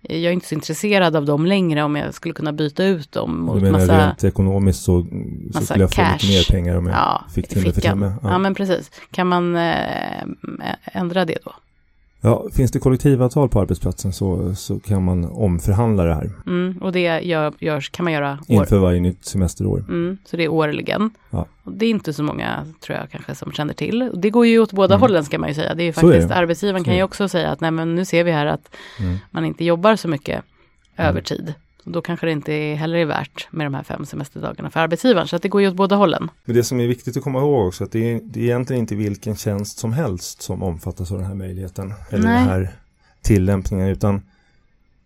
Jag 0.00 0.18
är 0.24 0.30
inte 0.32 0.46
så 0.48 0.54
intresserad 0.54 1.16
av 1.16 1.24
dem 1.24 1.46
längre 1.46 1.82
om 1.82 1.96
jag 1.96 2.14
skulle 2.14 2.34
kunna 2.34 2.52
byta 2.52 2.84
ut 2.84 3.12
dem 3.12 3.30
Du 3.30 3.36
mot 3.42 3.62
menar 3.62 3.78
massa 3.78 4.06
rent 4.06 4.24
ekonomiskt 4.24 4.82
så, 4.82 5.06
så 5.54 5.60
skulle 5.64 5.80
jag 5.80 5.90
få 5.90 6.02
cash. 6.02 6.12
lite 6.12 6.26
mer 6.26 6.56
pengar 6.56 6.76
om 6.76 6.86
jag 6.86 6.96
ja, 6.96 7.24
fick 7.34 7.48
timme 7.48 7.72
för 7.72 7.80
timme. 7.80 8.12
Ja. 8.22 8.38
men 8.38 8.54
precis. 8.54 8.90
Kan 9.10 9.26
man 9.26 9.56
eh, 9.56 10.22
ändra 10.92 11.24
det 11.24 11.38
då? 11.44 11.52
Ja, 12.20 12.46
finns 12.52 12.70
det 12.70 12.78
kollektivavtal 12.78 13.48
på 13.48 13.60
arbetsplatsen 13.60 14.12
så, 14.12 14.54
så 14.54 14.78
kan 14.80 15.04
man 15.04 15.24
omförhandla 15.24 16.04
det 16.04 16.14
här 16.14 16.30
Mm, 16.46 16.78
och 16.82 16.92
det 16.92 17.20
gör, 17.20 17.52
görs, 17.58 17.90
kan 17.90 18.04
man 18.04 18.12
göra 18.12 18.32
år, 18.48 18.60
inför 18.62 18.78
varje 18.78 19.00
nytt 19.00 19.24
semesterår. 19.24 19.78
Mm, 19.78 20.18
så 20.24 20.36
det 20.36 20.44
är 20.44 20.48
årligen. 20.48 21.10
Ja. 21.30 21.46
Och 21.62 21.72
det 21.72 21.86
är 21.86 21.90
inte 21.90 22.12
så 22.12 22.22
många, 22.22 22.66
tror 22.80 22.98
jag, 22.98 23.10
kanske 23.10 23.34
som 23.34 23.52
känner 23.52 23.74
till. 23.74 24.10
Det 24.14 24.30
går 24.30 24.46
ju 24.46 24.58
åt 24.58 24.72
båda 24.72 24.94
Mm. 24.94 25.00
hållen 25.00 25.24
ska 25.24 25.38
man 25.38 25.48
ju 25.48 25.54
säga. 25.54 25.74
Det 25.74 25.82
är 25.82 25.84
ju 25.84 25.88
är 25.88 25.92
faktiskt, 25.92 26.28
det. 26.28 26.34
arbetsgivaren 26.34 26.80
Så 26.80 26.84
kan 26.84 26.94
är 26.94 26.98
ju 26.98 27.02
också 27.02 27.28
säga 27.28 27.50
att 27.50 27.60
nej 27.60 27.70
men 27.70 27.94
nu 27.94 28.04
ser 28.04 28.24
vi 28.24 28.30
här 28.32 28.46
att 28.46 28.74
Mm. 29.00 29.16
man 29.30 29.44
inte 29.44 29.64
jobbar 29.64 29.96
så 29.96 30.08
mycket 30.08 30.42
Mm. 30.96 31.08
övertid. 31.10 31.54
Och 31.86 31.92
då 31.92 32.02
kanske 32.02 32.26
det 32.26 32.32
inte 32.32 32.52
heller 32.52 32.98
är 32.98 33.04
värt 33.04 33.48
med 33.50 33.66
de 33.66 33.74
här 33.74 33.82
fem 33.82 34.06
semesterdagarna 34.06 34.70
för 34.70 34.80
arbetsgivaren. 34.80 35.28
Så 35.28 35.36
att 35.36 35.42
det 35.42 35.48
går 35.48 35.60
ju 35.60 35.68
åt 35.68 35.74
båda 35.74 35.96
hållen. 35.96 36.30
Men 36.44 36.56
det 36.56 36.64
som 36.64 36.80
är 36.80 36.86
viktigt 36.86 37.16
att 37.16 37.22
komma 37.22 37.38
ihåg 37.38 37.66
också 37.66 37.84
att 37.84 37.92
det 37.92 38.12
är, 38.12 38.20
det 38.24 38.40
är 38.40 38.44
egentligen 38.44 38.80
inte 38.80 38.94
vilken 38.94 39.36
tjänst 39.36 39.78
som 39.78 39.92
helst 39.92 40.42
som 40.42 40.62
omfattas 40.62 41.12
av 41.12 41.18
den 41.18 41.26
här 41.26 41.34
möjligheten. 41.34 41.94
Eller 42.10 42.24
Nej. 42.24 42.38
den 42.38 42.48
här 42.48 42.68
tillämpningen 43.22 43.88
utan 43.88 44.14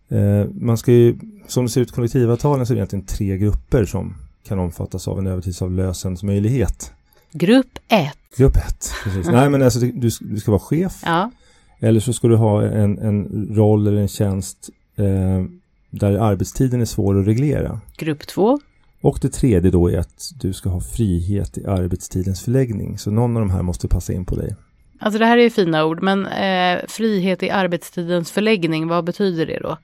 eh, 0.09 0.45
man 0.53 0.77
ska 0.77 0.91
ju, 0.91 1.19
som 1.47 1.65
det 1.65 1.71
ser 1.71 1.81
ut 1.81 1.91
kollektivavtalen 1.91 2.65
så 2.65 2.73
är 2.73 2.75
det 2.75 2.79
egentligen 2.79 3.05
tre 3.05 3.37
grupper 3.37 3.85
som 3.85 4.15
kan 4.47 4.59
omfattas 4.59 5.07
av 5.07 5.19
en 5.19 5.27
övertidsavlösens 5.27 6.23
möjlighet. 6.23 6.91
Grupp 7.31 7.79
1. 7.87 8.13
Grupp 8.37 8.55
ett, 8.55 8.91
precis. 9.03 9.27
Nej 9.31 9.49
men 9.49 9.61
alltså 9.61 9.79
du, 9.79 10.09
du 10.21 10.39
ska 10.39 10.51
vara 10.51 10.59
chef 10.59 11.01
Ja. 11.05 11.31
Eller 11.79 11.99
så 11.99 12.13
ska 12.13 12.27
du 12.27 12.35
ha 12.35 12.63
en, 12.63 12.99
en 12.99 13.47
roll 13.51 13.87
eller 13.87 14.01
en 14.01 14.07
tjänst 14.07 14.69
eh, 14.95 15.45
där 15.91 16.17
arbetstiden 16.17 16.81
är 16.81 16.85
svår 16.85 17.19
att 17.19 17.27
reglera. 17.27 17.81
Grupp 17.97 18.27
2. 18.27 18.59
Och 19.01 19.19
det 19.21 19.29
tredje 19.29 19.71
då 19.71 19.87
är 19.91 19.97
att 19.97 20.31
du 20.41 20.53
ska 20.53 20.69
ha 20.69 20.81
frihet 20.81 21.57
i 21.57 21.65
arbetstidens 21.65 22.41
förläggning. 22.41 22.97
Så 22.97 23.11
någon 23.11 23.37
av 23.37 23.41
de 23.41 23.49
här 23.49 23.61
måste 23.61 23.87
passa 23.87 24.13
in 24.13 24.25
på 24.25 24.35
dig. 24.35 24.55
Alltså 24.99 25.19
det 25.19 25.25
här 25.25 25.37
är 25.37 25.41
ju 25.41 25.49
fina 25.49 25.85
ord, 25.85 26.03
men 26.03 26.25
eh, 26.25 26.81
frihet 26.87 27.43
i 27.43 27.49
arbetstidens 27.49 28.31
förläggning, 28.31 28.87
vad 28.87 29.05
betyder 29.05 29.45
det 29.45 29.59
då? 29.59 29.77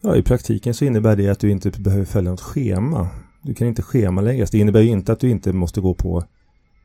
Ja, 0.00 0.16
i 0.16 0.22
praktiken 0.22 0.74
så 0.74 0.84
innebär 0.84 1.16
det 1.16 1.28
att 1.28 1.40
du 1.40 1.50
inte 1.50 1.70
behöver 1.70 2.04
följa 2.04 2.30
något 2.30 2.40
schema. 2.40 3.08
Du 3.42 3.54
kan 3.54 3.68
inte 3.68 3.82
schemaläggas. 3.82 4.50
Det 4.50 4.58
innebär 4.58 4.80
ju 4.80 4.88
inte 4.88 5.12
att 5.12 5.20
du 5.20 5.30
inte 5.30 5.52
måste 5.52 5.80
gå 5.80 5.94
på, 5.94 6.24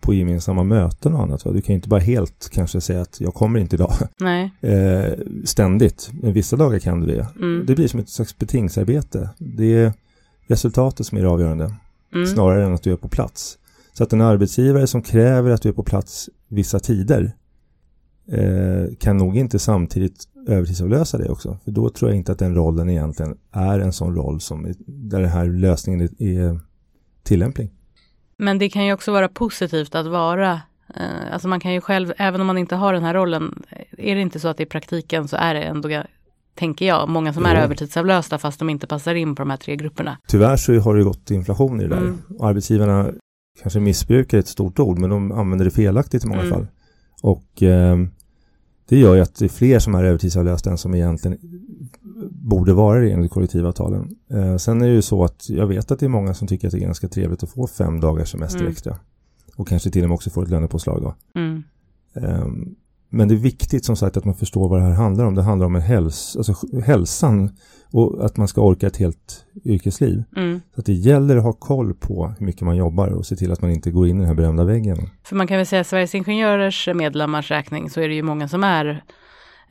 på 0.01 0.13
gemensamma 0.13 0.63
möten 0.63 1.13
och 1.13 1.21
annat. 1.21 1.45
Va? 1.45 1.51
Du 1.51 1.61
kan 1.61 1.73
ju 1.73 1.75
inte 1.75 1.89
bara 1.89 1.99
helt 1.99 2.49
kanske 2.51 2.81
säga 2.81 3.01
att 3.01 3.21
jag 3.21 3.33
kommer 3.33 3.59
inte 3.59 3.75
idag 3.75 3.93
Nej. 4.19 4.51
eh, 4.61 5.13
ständigt. 5.45 6.09
Men 6.21 6.33
vissa 6.33 6.55
dagar 6.55 6.79
kan 6.79 6.99
du 6.99 7.07
det. 7.07 7.27
Mm. 7.35 7.65
Det 7.65 7.75
blir 7.75 7.87
som 7.87 7.99
ett 7.99 8.09
slags 8.09 8.37
betingsarbete. 8.37 9.29
Det 9.37 9.75
är 9.75 9.93
resultatet 10.47 11.07
som 11.07 11.17
är 11.17 11.21
det 11.21 11.29
avgörande. 11.29 11.73
Mm. 12.13 12.27
snarare 12.27 12.65
än 12.65 12.73
att 12.73 12.83
du 12.83 12.91
är 12.91 12.95
på 12.95 13.07
plats. 13.07 13.57
Så 13.93 14.03
att 14.03 14.13
en 14.13 14.21
arbetsgivare 14.21 14.87
som 14.87 15.01
kräver 15.01 15.51
att 15.51 15.61
du 15.61 15.69
är 15.69 15.73
på 15.73 15.83
plats 15.83 16.29
vissa 16.47 16.79
tider 16.79 17.31
eh, 18.27 18.95
kan 18.99 19.17
nog 19.17 19.37
inte 19.37 19.59
samtidigt 19.59 20.27
övertidsavlösa 20.47 21.17
det 21.17 21.29
också. 21.29 21.57
För 21.63 21.71
då 21.71 21.89
tror 21.89 22.11
jag 22.11 22.17
inte 22.17 22.31
att 22.31 22.39
den 22.39 22.55
rollen 22.55 22.89
egentligen 22.89 23.37
är 23.51 23.79
en 23.79 23.93
sån 23.93 24.15
roll 24.15 24.41
som 24.41 24.65
är, 24.65 24.75
där 24.85 25.21
den 25.21 25.29
här 25.29 25.45
lösningen 25.45 26.01
är, 26.01 26.23
är 26.23 26.59
tillämplig. 27.23 27.71
Men 28.37 28.57
det 28.57 28.69
kan 28.69 28.85
ju 28.85 28.93
också 28.93 29.11
vara 29.11 29.27
positivt 29.27 29.95
att 29.95 30.05
vara, 30.07 30.61
eh, 30.95 31.33
alltså 31.33 31.47
man 31.47 31.59
kan 31.59 31.73
ju 31.73 31.81
själv, 31.81 32.13
även 32.17 32.41
om 32.41 32.47
man 32.47 32.57
inte 32.57 32.75
har 32.75 32.93
den 32.93 33.03
här 33.03 33.13
rollen, 33.13 33.63
är 33.97 34.15
det 34.15 34.21
inte 34.21 34.39
så 34.39 34.47
att 34.47 34.59
i 34.59 34.65
praktiken 34.65 35.27
så 35.27 35.35
är 35.37 35.53
det 35.53 35.61
ändå 35.61 36.03
tänker 36.55 36.85
jag. 36.87 37.09
Många 37.09 37.33
som 37.33 37.45
är 37.45 37.55
Jo. 37.55 37.61
övertidsavlösta 37.61 38.37
fast 38.37 38.59
de 38.59 38.69
inte 38.69 38.87
passar 38.87 39.15
in 39.15 39.35
på 39.35 39.41
de 39.41 39.49
här 39.49 39.57
tre 39.57 39.75
grupperna. 39.75 40.17
Tyvärr 40.27 40.57
så 40.57 40.79
har 40.79 40.95
det 40.95 41.03
gått 41.03 41.31
inflation 41.31 41.81
i 41.81 41.83
det 41.83 41.89
där. 41.89 41.97
Mm. 41.97 42.17
Arbetsgivarna 42.39 43.11
kanske 43.61 43.79
missbrukar 43.79 44.37
ett 44.37 44.47
stort 44.47 44.79
ord 44.79 44.97
men 44.99 45.09
de 45.09 45.31
använder 45.31 45.65
det 45.65 45.71
felaktigt 45.71 46.23
i 46.23 46.27
många 46.27 46.41
Mm. 46.41 46.53
fall. 46.53 46.67
Och 47.21 47.63
eh, 47.63 47.97
det 48.89 48.97
gör 48.99 49.15
ju 49.15 49.21
att 49.21 49.35
det 49.35 49.45
är 49.45 49.49
fler 49.49 49.79
som 49.79 49.95
är 49.95 50.03
övertidsavlösta 50.03 50.69
än 50.69 50.77
som 50.77 50.95
egentligen 50.95 51.37
borde 52.49 52.73
vara 52.73 52.99
det 52.99 53.11
enligt 53.11 53.31
kollektivavtalen. 53.31 54.15
Eh, 54.31 54.57
sen 54.57 54.81
är 54.81 54.87
det 54.87 54.93
ju 54.93 55.01
så 55.01 55.23
att 55.23 55.49
jag 55.49 55.67
vet 55.67 55.91
att 55.91 55.99
det 55.99 56.05
är 56.05 56.09
många 56.09 56.33
som 56.33 56.47
tycker 56.47 56.67
att 56.67 56.71
det 56.71 56.77
är 56.77 56.81
ganska 56.81 57.07
trevligt 57.07 57.43
att 57.43 57.49
få 57.49 57.67
fem 57.67 57.99
dagars 57.99 58.31
semester 58.31 58.59
Mm. 58.59 58.71
extra. 58.71 58.97
Och 59.55 59.67
kanske 59.67 59.89
till 59.89 60.03
och 60.03 60.09
med 60.09 60.15
också 60.15 60.29
få 60.29 60.41
ett 60.41 60.49
lönepåslag 60.49 61.01
då. 61.01 61.15
Mm. 61.39 61.63
Ehm, 62.15 62.75
Men 63.09 63.27
det 63.27 63.33
är 63.33 63.37
viktigt 63.37 63.85
som 63.85 63.95
sagt 63.95 64.17
att 64.17 64.25
man 64.25 64.35
förstår 64.35 64.69
vad 64.69 64.79
det 64.79 64.85
här 64.85 64.93
handlar 64.93 65.25
om. 65.25 65.35
Det 65.35 65.41
handlar 65.41 65.65
om 65.65 65.75
en 65.75 65.81
häls 65.81 66.35
alltså 66.37 66.53
hälsan 66.85 67.49
och 67.91 68.25
att 68.25 68.37
man 68.37 68.47
ska 68.47 68.61
orka 68.61 68.87
ett 68.87 68.97
helt 68.97 69.45
yrkesliv. 69.65 70.23
Mm. 70.35 70.61
Så 70.75 70.79
att 70.81 70.85
det 70.85 70.93
gäller 70.93 71.37
att 71.37 71.43
ha 71.43 71.53
koll 71.53 71.93
på 71.93 72.33
hur 72.39 72.45
mycket 72.45 72.61
man 72.61 72.75
jobbar 72.75 73.07
och 73.07 73.25
se 73.25 73.35
till 73.35 73.51
att 73.51 73.61
man 73.61 73.71
inte 73.71 73.91
går 73.91 74.07
in 74.07 74.15
i 74.15 74.19
den 74.19 74.27
här 74.27 74.35
berömda 74.35 74.63
väggen. 74.63 74.97
För 75.23 75.35
man 75.35 75.47
kan 75.47 75.57
väl 75.57 75.65
säga 75.65 75.83
Sveriges 75.83 76.15
Ingenjörers 76.15 76.89
medlemmars 76.95 77.51
räkning 77.51 77.89
så 77.89 78.01
är 78.01 78.07
det 78.09 78.15
ju 78.15 78.23
många 78.23 78.47
som 78.47 78.63
är 78.63 79.03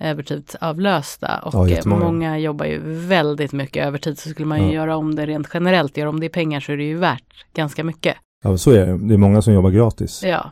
övertidsavlösta 0.00 1.38
och 1.38 1.70
Ja, 1.70 1.76
eh, 1.76 1.86
många 1.86 2.38
jobbar 2.38 2.66
ju 2.66 2.80
väldigt 3.06 3.52
mycket 3.52 3.86
övertid 3.86 4.18
så 4.18 4.28
skulle 4.28 4.46
man 4.46 4.58
ju 4.58 4.66
Ja. 4.66 4.72
göra 4.72 4.96
om 4.96 5.14
det 5.14 5.26
rent 5.26 5.48
generellt, 5.54 5.96
göra 5.96 6.08
om 6.08 6.20
det 6.20 6.26
i 6.26 6.28
pengar 6.28 6.60
så 6.60 6.72
är 6.72 6.76
det 6.76 6.84
ju 6.84 6.96
värt 6.96 7.46
ganska 7.54 7.84
mycket. 7.84 8.16
Ja, 8.44 8.58
så 8.58 8.70
är 8.70 8.86
det. 8.86 8.98
Det 8.98 9.14
är 9.14 9.18
många 9.18 9.42
som 9.42 9.54
jobbar 9.54 9.70
gratis. 9.70 10.22
Ja, 10.24 10.50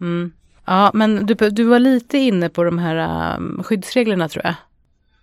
mm. 0.00 0.32
ja 0.64 0.90
men 0.94 1.26
du, 1.26 1.34
du 1.34 1.64
var 1.64 1.78
lite 1.78 2.18
inne 2.18 2.48
på 2.48 2.64
de 2.64 2.78
här 2.78 3.36
um, 3.36 3.62
skyddsreglerna 3.64 4.28
tror 4.28 4.44
jag. 4.44 4.54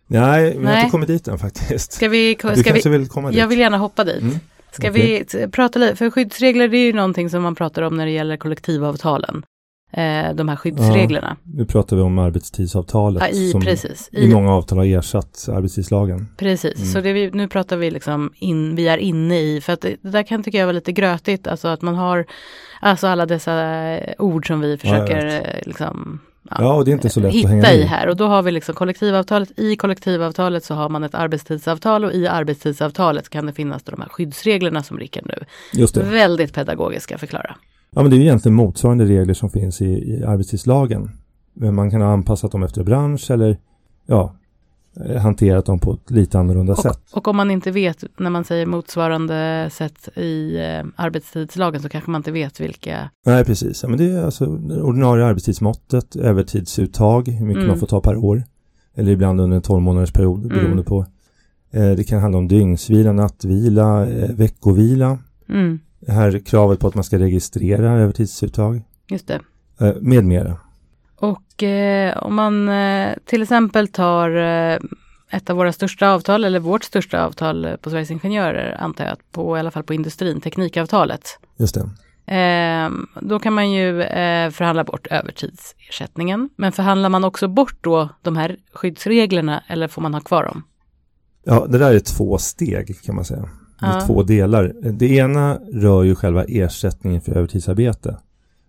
Nej, 0.07 0.49
vi 0.49 0.57
har 0.57 0.63
Nej. 0.63 0.79
inte 0.79 0.91
kommit 0.91 1.07
dit 1.07 1.27
än 1.27 1.39
faktiskt. 1.39 1.91
Ska 1.91 2.09
vi, 2.09 2.33
du 2.33 2.39
ska 2.39 2.63
kanske 2.63 2.89
vi 2.89 2.97
vill 2.97 3.07
komma 3.07 3.29
dit? 3.29 3.39
jag 3.39 3.47
vill 3.47 3.59
gärna 3.59 3.77
hoppa 3.77 4.03
dit. 4.03 4.21
Mm, 4.21 4.39
Ska 4.71 4.89
okej. 4.89 5.25
vi 5.31 5.47
prata 5.47 5.79
lite, 5.79 5.95
för 5.95 6.09
skyddsregler 6.09 6.67
det 6.67 6.77
är 6.77 6.85
ju 6.85 6.93
någonting 6.93 7.29
som 7.29 7.43
man 7.43 7.55
pratar 7.55 7.81
om 7.81 7.97
när 7.97 8.05
det 8.05 8.11
gäller 8.11 8.37
kollektivavtalen. 8.37 9.43
Eh, 9.91 10.33
de 10.35 10.49
här 10.49 10.55
skyddsreglerna. 10.55 11.37
Nu 11.43 11.65
pratar 11.65 11.95
vi 11.95 12.01
om 12.01 12.17
arbetstidsavtalet 12.19 13.23
Ja, 13.23 13.29
i, 13.29 13.51
som 13.51 13.61
precis. 13.61 14.09
i 14.11 14.27
många 14.27 14.51
avtal 14.53 14.77
har 14.77 14.85
ersatt 14.85 15.45
arbetstidslagen. 15.51 16.27
Precis, 16.37 16.75
Mm. 16.77 16.87
så 16.91 16.99
vi, 17.01 17.31
nu 17.31 17.47
pratar 17.47 17.77
vi 17.77 17.91
liksom 17.91 18.31
in, 18.35 18.75
vi 18.75 18.87
är 18.87 18.97
inne 18.97 19.39
i, 19.41 19.61
för 19.61 19.73
att 19.73 19.81
det, 19.81 19.95
det 20.01 20.09
där 20.09 20.23
kan 20.23 20.43
tycka 20.43 20.57
jag 20.57 20.65
vara 20.65 20.73
lite 20.75 20.91
grötigt, 20.91 21.47
alltså 21.47 21.67
att 21.67 21.81
man 21.81 21.95
har 21.95 22.25
alltså 22.81 23.07
alla 23.07 23.25
dessa 23.25 23.61
eh, 23.73 24.13
ord 24.19 24.47
som 24.47 24.59
vi 24.61 24.77
försöker 24.77 25.25
eh, 25.27 25.67
liksom 25.67 26.19
Ja, 26.57 26.73
och 26.73 26.85
det 26.85 26.91
är 26.91 26.93
inte 26.93 27.09
så 27.09 27.19
lätt 27.19 27.29
att 27.29 27.35
hitta 27.35 27.47
hänga 27.49 27.71
i 27.73 27.79
i. 27.81 27.83
här 27.83 28.07
och 28.09 28.15
då 28.17 28.25
har 28.27 28.41
vi 28.41 28.51
liksom 28.51 28.75
kollektivavtalet, 28.75 29.59
i 29.59 29.75
kollektivavtalet 29.75 30.63
så 30.63 30.73
har 30.73 30.89
man 30.89 31.03
ett 31.03 31.15
arbetstidsavtal 31.15 32.05
och 32.05 32.13
i 32.13 32.27
arbetstidsavtalet 32.27 33.29
kan 33.29 33.45
det 33.45 33.53
finnas 33.53 33.83
de 33.83 34.01
här 34.01 34.09
skyddsreglerna 34.09 34.83
som 34.83 34.97
Rickard 34.97 35.23
nu 35.25 35.35
Just 35.73 35.95
det. 35.95 36.03
väldigt 36.03 36.53
pedagogiska 36.53 37.17
förklara. 37.17 37.55
Ja, 37.91 38.01
men 38.01 38.09
det 38.11 38.15
är 38.15 38.17
ju 38.17 38.23
egentligen 38.23 38.55
motsvarande 38.55 39.05
regler 39.05 39.33
som 39.33 39.49
finns 39.49 39.81
i, 39.81 39.85
i 39.85 40.23
arbetstidslagen. 40.23 41.09
Men 41.53 41.75
man 41.75 41.91
kan 41.91 42.01
ha 42.01 42.07
anpassat 42.13 42.51
dem 42.51 42.63
efter 42.63 42.83
bransch 42.83 43.31
eller 43.31 43.57
ja, 44.05 44.35
eh, 45.05 45.21
hanterat 45.21 45.65
dem 45.65 45.79
på 45.79 45.93
ett 45.93 46.11
lite 46.11 46.39
annorlunda 46.39 46.75
sätt. 46.75 46.99
Och, 47.11 47.17
och 47.17 47.27
om 47.27 47.37
man 47.37 47.51
inte 47.51 47.71
vet, 47.71 48.03
när 48.17 48.29
man 48.29 48.43
säger 48.43 48.65
motsvarande 48.65 49.69
sätt 49.71 50.09
i 50.17 50.57
eh, 50.57 50.85
arbetstidslagen 50.95 51.81
så 51.81 51.89
kanske 51.89 52.11
man 52.11 52.19
inte 52.19 52.31
vet 52.31 52.59
vilka 52.59 53.09
Nej, 53.25 53.45
precis. 53.45 53.83
Ja, 53.83 53.89
men 53.89 53.97
det 53.97 54.11
är 54.11 54.23
alltså 54.25 54.45
det 54.45 54.81
ordinarie 54.81 55.25
arbetstidsmåttet, 55.25 56.15
övertidsuttag, 56.15 57.27
hur 57.27 57.45
mycket 57.45 57.59
Mm. 57.59 57.67
man 57.67 57.79
får 57.79 57.87
ta 57.87 58.01
per 58.01 58.15
år. 58.17 58.43
Eller 58.95 59.11
ibland 59.11 59.41
under 59.41 59.55
en 59.57 59.61
12 59.63 59.81
månaders 59.81 60.11
period 60.13 60.39
Mm. 60.45 60.49
beroende 60.57 60.83
på. 60.83 61.05
Eh, 61.71 61.91
det 61.91 62.03
kan 62.03 62.19
handla 62.21 62.37
om 62.37 62.47
dygnsvila, 62.47 63.11
nattvila, 63.11 64.07
eh, 64.09 64.29
veckovila. 64.35 65.17
Mm, 65.49 65.79
Här 66.07 66.39
kravet 66.45 66.79
på 66.79 66.87
att 66.87 66.95
man 66.95 67.03
ska 67.03 67.19
registrera 67.19 67.91
övertidsuttag 67.91 68.81
just 69.09 69.27
det. 69.27 69.39
eh, 69.79 69.95
med 70.01 70.25
mera. 70.25 70.57
Och 71.15 71.63
eh, 71.63 72.17
om 72.17 72.35
man 72.35 72.69
eh, 72.69 73.13
till 73.25 73.41
exempel 73.41 73.87
tar 73.87 74.35
eh, 74.35 74.77
ett 75.31 75.49
av 75.49 75.55
våra 75.57 75.73
största 75.73 76.09
avtal, 76.09 76.43
eller 76.43 76.59
vårt 76.59 76.83
största 76.83 77.25
avtal 77.25 77.77
på 77.81 77.89
Sveriges 77.89 78.11
Ingenjörer, 78.11 78.77
antar 78.79 79.05
jag, 79.05 79.17
på, 79.31 79.57
i 79.57 79.59
alla 79.59 79.71
fall 79.71 79.83
på 79.83 79.93
industrin, 79.93 80.41
teknikavtalet. 80.41 81.39
Just 81.57 81.75
det. 81.75 81.89
Eh, 82.35 82.89
då 83.21 83.39
kan 83.39 83.53
man 83.53 83.71
ju 83.71 84.01
eh, 84.01 84.49
förhandla 84.51 84.83
bort 84.83 85.07
övertidsersättningen. 85.07 86.49
Men 86.55 86.71
förhandlar 86.71 87.09
man 87.09 87.23
också 87.23 87.47
bort 87.47 87.77
då 87.81 88.09
de 88.21 88.37
här 88.37 88.57
skyddsreglerna 88.73 89.63
eller 89.67 89.87
får 89.87 90.01
man 90.01 90.13
ha 90.13 90.21
kvar 90.21 90.43
dem? 90.43 90.63
Ja, 91.43 91.65
det 91.69 91.77
där 91.77 91.93
är 91.93 91.99
två 91.99 92.37
steg 92.37 93.01
kan 93.01 93.15
man 93.15 93.25
säga. 93.25 93.49
Ja. 93.81 94.03
två 94.07 94.23
delar. 94.23 94.73
Det 94.91 95.07
ena 95.15 95.59
rör 95.73 96.03
ju 96.03 96.15
själva 96.15 96.43
ersättningen 96.43 97.21
för 97.21 97.31
övertidsarbete. 97.31 98.17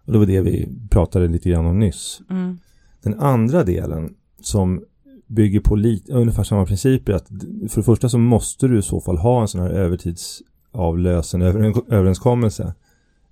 Och 0.06 0.12
det 0.12 0.18
var 0.18 0.26
det 0.26 0.40
vi 0.40 0.68
pratade 0.90 1.28
lite 1.28 1.50
grann 1.50 1.66
om 1.66 1.78
nyss. 1.78 2.20
Mm. 2.30 2.58
Den 3.02 3.20
andra 3.20 3.64
delen 3.64 4.14
som 4.42 4.82
bygger 5.26 5.60
på 5.60 5.76
lite, 5.76 6.12
ungefär 6.12 6.42
samma 6.42 6.66
principer. 6.66 7.12
Att 7.12 7.26
för 7.68 7.76
det 7.80 7.82
första 7.82 8.08
så 8.08 8.18
måste 8.18 8.68
du 8.68 8.78
i 8.78 8.82
så 8.82 9.00
fall 9.00 9.18
ha 9.18 9.40
en 9.42 9.48
sån 9.48 9.60
här 9.60 9.70
övertidsavlösen 9.70 11.42
över- 11.42 11.92
överenskommelse. 11.94 12.74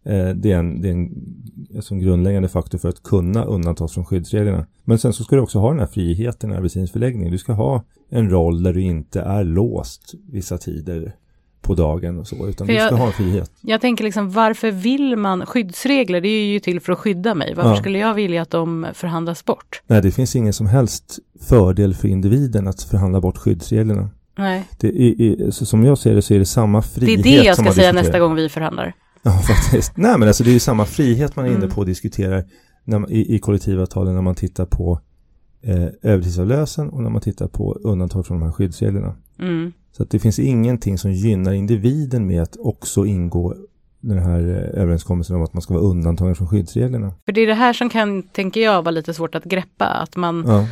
Eh, 0.04 0.28
Det 0.28 0.52
är 0.52 0.58
en, 0.58 0.80
det 0.82 0.88
är 0.88 0.92
en, 0.92 1.11
alltså 1.76 1.94
en 1.94 2.00
grundläggande 2.00 2.49
faktor 2.49 2.78
för 2.78 2.88
att 2.88 3.02
kunna 3.02 3.44
undantas 3.44 3.92
från 3.92 4.04
skyddsreglerna. 4.04 4.66
Men 4.85 4.99
sen 4.99 5.12
så 5.12 5.25
ska 5.25 5.37
du 5.37 5.42
också 5.42 5.58
ha 5.58 5.70
den 5.70 5.78
här 5.78 5.87
friheten 5.87 6.52
i 6.52 6.54
arbetstidens 6.54 6.90
förläggning. 6.92 7.30
Du 7.30 7.38
ska 7.38 7.52
ha 7.52 7.82
en 8.08 8.30
roll 8.30 8.62
där 8.62 8.73
du 8.73 8.82
inte 8.82 9.20
är 9.20 9.44
låst 9.44 10.14
vissa 10.30 10.58
tider 10.58 11.14
på 11.62 11.75
dagen 11.75 12.19
och 12.19 12.27
så. 12.27 12.49
Utan 12.49 12.67
För 12.67 12.75
du 12.75 12.81
ska 12.81 12.88
jag- 12.91 12.97
ha 12.97 13.12
frihet. 13.12 13.50
Jag 13.61 13.81
tänker 13.81 14.05
liksom 14.05 14.31
varför 14.31 14.71
vill 14.71 15.17
man 15.17 15.47
skyddsregler? 15.47 16.21
Det 16.21 16.29
är 16.29 16.47
ju 16.47 16.61
till 16.61 16.81
för 16.81 16.93
att 16.93 16.99
skydda 16.99 17.35
mig. 17.35 17.55
Varför 17.55 17.71
Ja. 17.71 17.77
skulle 17.77 17.99
jag 17.99 18.15
vilja 18.15 18.43
att 18.43 18.50
de 18.50 18.87
förhandlas 18.95 19.45
bort? 19.45 19.83
Nej, 19.87 20.03
det 20.03 20.11
finns 20.11 20.37
ingen 20.37 20.53
som 20.53 20.67
helst 20.67 21.19
fördel 21.49 21.95
för 21.95 22.09
individen 22.09 22.69
att 22.69 22.83
förhandla 22.83 23.21
bort 23.21 23.37
skyddsreglerna. 23.38 24.11
Nej, 24.38 24.65
Det 24.81 24.88
är, 24.88 25.21
är, 25.23 25.50
som 25.50 25.85
jag 25.85 25.99
ser 25.99 26.15
det 26.15 26.23
så 26.23 26.35
är 26.35 26.38
det 26.38 26.45
samma 26.47 26.79
det 26.81 26.87
frihet 26.87 27.19
är 27.19 27.23
det 27.23 27.45
jag 27.45 27.57
ska 27.57 27.73
säga 27.73 27.93
nästa 27.93 28.19
gång 28.19 28.35
vi 28.35 28.49
förhandlar. 28.49 28.93
Ja, 29.23 29.31
faktiskt. 29.49 29.97
Nej, 29.97 30.19
men 30.19 30.29
alltså 30.29 30.45
det 30.45 30.50
är 30.50 30.53
ju 30.53 30.59
samma 30.61 30.85
frihet 30.85 31.37
man 31.37 31.45
är 31.45 31.49
inne 31.49 31.57
Mm. 31.59 31.71
på 31.71 31.81
och 31.81 31.87
diskuterar 31.87 32.45
man, 32.85 33.11
i, 33.11 33.35
i 33.35 33.38
kollektivavtalen 33.38 34.15
när 34.15 34.23
man 34.23 34.35
tittar 34.35 34.67
på 34.67 35.00
eh, 35.62 35.87
övertidsavlösen 36.03 36.88
och 36.88 37.03
när 37.03 37.11
man 37.11 37.21
tittar 37.21 37.49
på 37.49 37.73
undantag 37.73 38.27
från 38.27 38.41
de 38.41 38.47
här 38.47 38.53
skyddsreglerna. 38.53 39.15
Mm. 39.41 39.73
Så 39.99 40.05
att 40.05 40.11
det 40.11 40.19
finns 40.19 40.38
ingenting 40.38 40.99
som 40.99 41.12
gynnar 41.12 41.52
individen 41.52 42.26
med 42.26 42.43
att 42.43 42.57
också 42.57 43.07
ingå 43.07 43.55
den 44.00 44.19
här 44.19 44.40
eh, 44.40 44.83
överenskommelsen 44.83 45.37
om 45.37 45.43
att 45.43 45.52
man 45.52 45.62
ska 45.62 45.75
vara 45.75 45.85
undantagen 45.85 46.35
från 46.35 46.49
skyddsreglerna. 46.49 47.12
För 47.25 47.33
det 47.33 47.40
är 47.40 47.47
det 47.47 47.55
här 47.55 47.73
som 47.73 47.90
kan, 47.90 48.23
tänker 48.23 48.61
jag, 48.61 48.83
vara 48.83 48.90
lite 48.90 49.14
svårt 49.14 49.35
att 49.35 49.45
greppa. 49.45 49.87
Att 49.87 50.17
man, 50.17 50.45
Ja, 50.47 50.67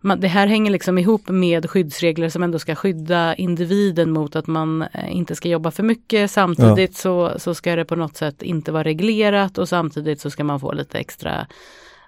man, 0.00 0.20
det 0.20 0.28
här 0.28 0.46
hänger 0.46 0.70
liksom 0.70 0.98
ihop 0.98 1.28
med 1.28 1.70
skyddsregler 1.70 2.28
som 2.28 2.42
ändå 2.42 2.58
ska 2.58 2.74
skydda 2.74 3.34
individen 3.34 4.10
mot 4.10 4.36
att 4.36 4.46
man 4.46 4.82
eh, 4.82 5.16
inte 5.16 5.34
ska 5.34 5.48
jobba 5.48 5.70
för 5.70 5.82
mycket. 5.82 6.30
Samtidigt 6.30 6.96
så, 6.96 7.32
så 7.36 7.54
ska 7.54 7.76
det 7.76 7.84
på 7.84 7.96
något 7.96 8.16
sätt 8.16 8.42
inte 8.42 8.72
vara 8.72 8.84
reglerat 8.84 9.58
och 9.58 9.68
samtidigt 9.68 10.20
så 10.20 10.30
ska 10.30 10.44
man 10.44 10.60
få 10.60 10.72
lite 10.72 10.98
extra 10.98 11.46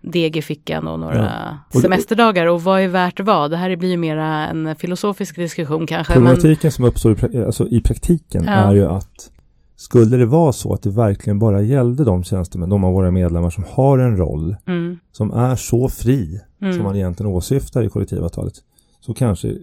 deg 0.03 0.37
i 0.37 0.43
fickan 0.43 0.89
och 0.89 1.01
några 1.01 1.17
Ja. 1.25 1.59
Och 1.75 1.81
semesterdagar. 1.81 2.47
Och 2.47 2.63
vad 2.63 2.81
är 2.81 2.89
värt 2.89 3.21
vad? 3.21 3.51
Det 3.51 3.57
här 3.57 3.77
blir 3.77 3.89
ju 3.91 3.97
mera 3.97 4.27
en 4.49 4.77
filosofisk 4.77 5.37
diskussion 5.37 5.87
kanske. 5.87 6.13
Men, 6.13 6.23
Problematiken 6.23 6.73
som 6.73 6.85
uppstår 6.85 7.13
i, 7.13 7.15
pra- 7.15 7.47
alltså 7.47 7.69
i 7.69 7.81
praktiken 7.81 8.45
Ja. 8.45 8.51
är 8.53 8.75
ju 8.75 8.87
att 8.87 9.31
skulle 9.77 10.17
det 10.17 10.27
vara 10.27 10.53
så 10.53 10.73
att 10.75 10.83
det 10.83 10.91
verkligen 10.91 11.39
bara 11.39 11.63
gällde 11.63 12.05
de 12.05 12.25
tjänstemän, 12.25 12.69
de 12.69 12.85
av 12.85 12.93
våra 12.93 13.11
medlemmar 13.11 13.51
som 13.51 13.65
har 13.71 13.99
en 13.99 14.17
roll 14.17 14.57
mm, 14.67 14.99
som 15.13 15.31
är 15.33 15.57
så 15.57 15.89
fri 15.89 16.41
mm, 16.63 16.73
som 16.75 16.83
man 16.83 16.97
egentligen 16.97 17.33
åsyftar 17.33 17.83
i 17.83 17.89
kollektivavtalet 17.89 18.55
så 19.01 19.15
kanske 19.15 19.55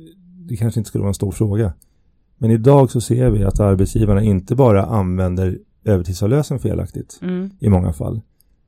det 0.50 0.58
kanske 0.58 0.80
inte 0.80 0.88
skulle 0.88 1.02
vara 1.02 1.10
en 1.10 1.14
stor 1.14 1.32
fråga. 1.32 1.74
Men 2.38 2.52
idag 2.52 2.92
så 2.92 3.02
ser 3.02 3.30
vi 3.30 3.44
att 3.44 3.60
arbetsgivarna 3.60 4.24
inte 4.24 4.56
bara 4.56 4.86
använder 4.86 5.58
övertidsavlösen 5.86 6.60
felaktigt 6.60 7.20
mm, 7.22 7.50
i 7.60 7.70
många 7.70 7.94
fall 7.94 8.22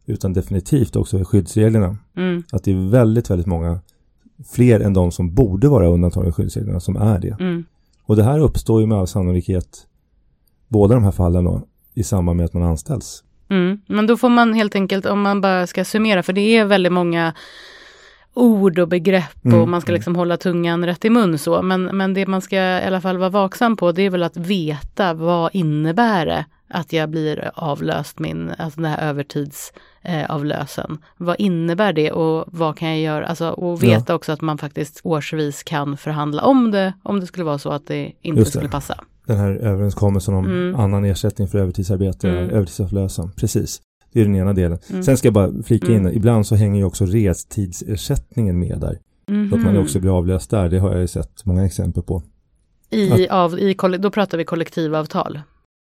utan 0.09 0.33
definitivt 0.33 0.95
också 0.95 1.19
i 1.19 1.25
skyddsreglerna. 1.25 1.97
mm, 2.17 2.43
Att 2.51 2.63
det 2.63 2.71
är 2.71 2.89
väldigt, 2.89 3.29
väldigt 3.29 3.47
många 3.47 3.79
fler 4.51 4.79
än 4.79 4.93
de 4.93 5.11
som 5.11 5.35
borde 5.35 5.67
vara 5.69 5.87
undantagna 5.87 6.29
i 6.29 6.31
skyddsreglerna 6.31 6.79
som 6.79 6.95
är 6.95 7.19
det. 7.19 7.37
mm. 7.39 7.65
Och 8.03 8.15
det 8.15 8.23
här 8.23 8.39
uppstår 8.39 8.81
ju 8.81 8.87
med 8.87 8.97
all 8.97 9.07
sannolikhet 9.07 9.87
båda 10.67 10.95
de 10.95 11.03
här 11.03 11.11
fallen 11.11 11.43
då, 11.43 11.61
i 11.93 12.03
samband 12.03 12.37
med 12.37 12.45
att 12.45 12.53
man 12.53 12.63
anställs. 12.63 13.23
Mm. 13.49 13.81
Men 13.87 14.07
då 14.07 14.17
får 14.17 14.29
man 14.29 14.53
helt 14.53 14.75
enkelt, 14.75 15.05
om 15.05 15.21
man 15.21 15.41
bara 15.41 15.67
ska 15.67 15.85
summera, 15.85 16.23
för 16.23 16.33
det 16.33 16.41
är 16.57 16.65
väldigt 16.65 16.91
många 16.93 17.33
ord 18.33 18.79
och 18.79 18.87
begrepp 18.87 19.45
Mm, 19.45 19.61
och 19.61 19.67
man 19.67 19.81
ska 19.81 19.91
mm. 19.91 19.97
liksom 19.97 20.15
hålla 20.15 20.37
tungan 20.37 20.85
rätt 20.85 21.05
i 21.05 21.09
mun 21.09 21.37
så. 21.37 21.61
Men, 21.61 21.83
men 21.83 22.13
det 22.13 22.27
man 22.27 22.41
ska 22.41 22.55
i 22.55 22.83
alla 22.87 23.01
fall 23.01 23.17
vara 23.17 23.29
vaksam 23.29 23.77
på 23.77 23.91
det 23.91 24.01
är 24.01 24.09
väl 24.09 24.23
att 24.23 24.37
veta 24.37 25.13
vad 25.13 25.49
innebär 25.53 26.25
det 26.25 26.45
att 26.69 26.93
jag 26.93 27.09
blir 27.09 27.51
avlöst 27.53 28.19
min, 28.19 28.53
alltså 28.57 28.81
den 28.81 28.91
här 28.91 29.09
övertidsavlösen. 29.09 30.91
Eh, 30.91 30.97
vad 31.17 31.39
innebär 31.39 31.93
det 31.93 32.11
och 32.11 32.45
vad 32.47 32.77
kan 32.77 32.89
jag 32.89 32.99
göra? 32.99 33.27
Alltså, 33.27 33.49
och 33.49 33.83
veta 33.83 34.03
ja. 34.07 34.15
också 34.15 34.31
att 34.31 34.41
man 34.41 34.57
faktiskt 34.57 35.01
årsvis 35.03 35.63
kan 35.63 35.97
förhandla 35.97 36.43
om 36.43 36.71
det 36.71 36.93
om 37.03 37.19
det 37.19 37.27
skulle 37.27 37.45
vara 37.45 37.57
så 37.57 37.69
att 37.69 37.87
det 37.87 38.11
inte 38.21 38.41
det. 38.41 38.45
skulle 38.45 38.69
passa. 38.69 39.03
Den 39.25 39.37
här 39.37 39.51
överenskommelsen 39.51 40.33
om 40.33 40.45
mm. 40.45 40.79
annan 40.79 41.05
ersättning 41.05 41.47
för 41.47 41.57
övertidsarbete, 41.57 42.29
mm. 42.29 42.49
övertidsavlösa. 42.49 43.31
Precis. 43.35 43.81
Det 44.13 44.21
är 44.21 44.25
den 44.25 44.35
ena 44.35 44.53
delen. 44.53 44.77
Mm. 44.89 45.03
Sen 45.03 45.17
ska 45.17 45.27
jag 45.27 45.33
bara 45.33 45.63
flika 45.63 45.91
in, 45.91 45.99
mm. 45.99 46.17
ibland 46.17 46.47
så 46.47 46.55
hänger 46.55 46.79
ju 46.79 46.85
också 46.85 47.05
restidsersättningen 47.05 48.59
med 48.59 48.79
där. 48.79 48.99
Mm. 49.29 49.49
Så 49.49 49.55
att 49.55 49.61
man 49.61 49.77
också 49.77 49.99
blir 49.99 50.17
avlöst 50.17 50.49
där, 50.49 50.69
det 50.69 50.79
har 50.79 50.91
jag 50.91 51.01
ju 51.01 51.07
sett 51.07 51.45
många 51.45 51.65
exempel 51.65 52.03
på. 52.03 52.23
I, 52.89 53.11
att, 53.11 53.31
av, 53.31 53.59
i, 53.59 53.75
då 53.99 54.11
pratar 54.11 54.37
vi 54.37 54.45
kollektivavtal. 54.45 55.39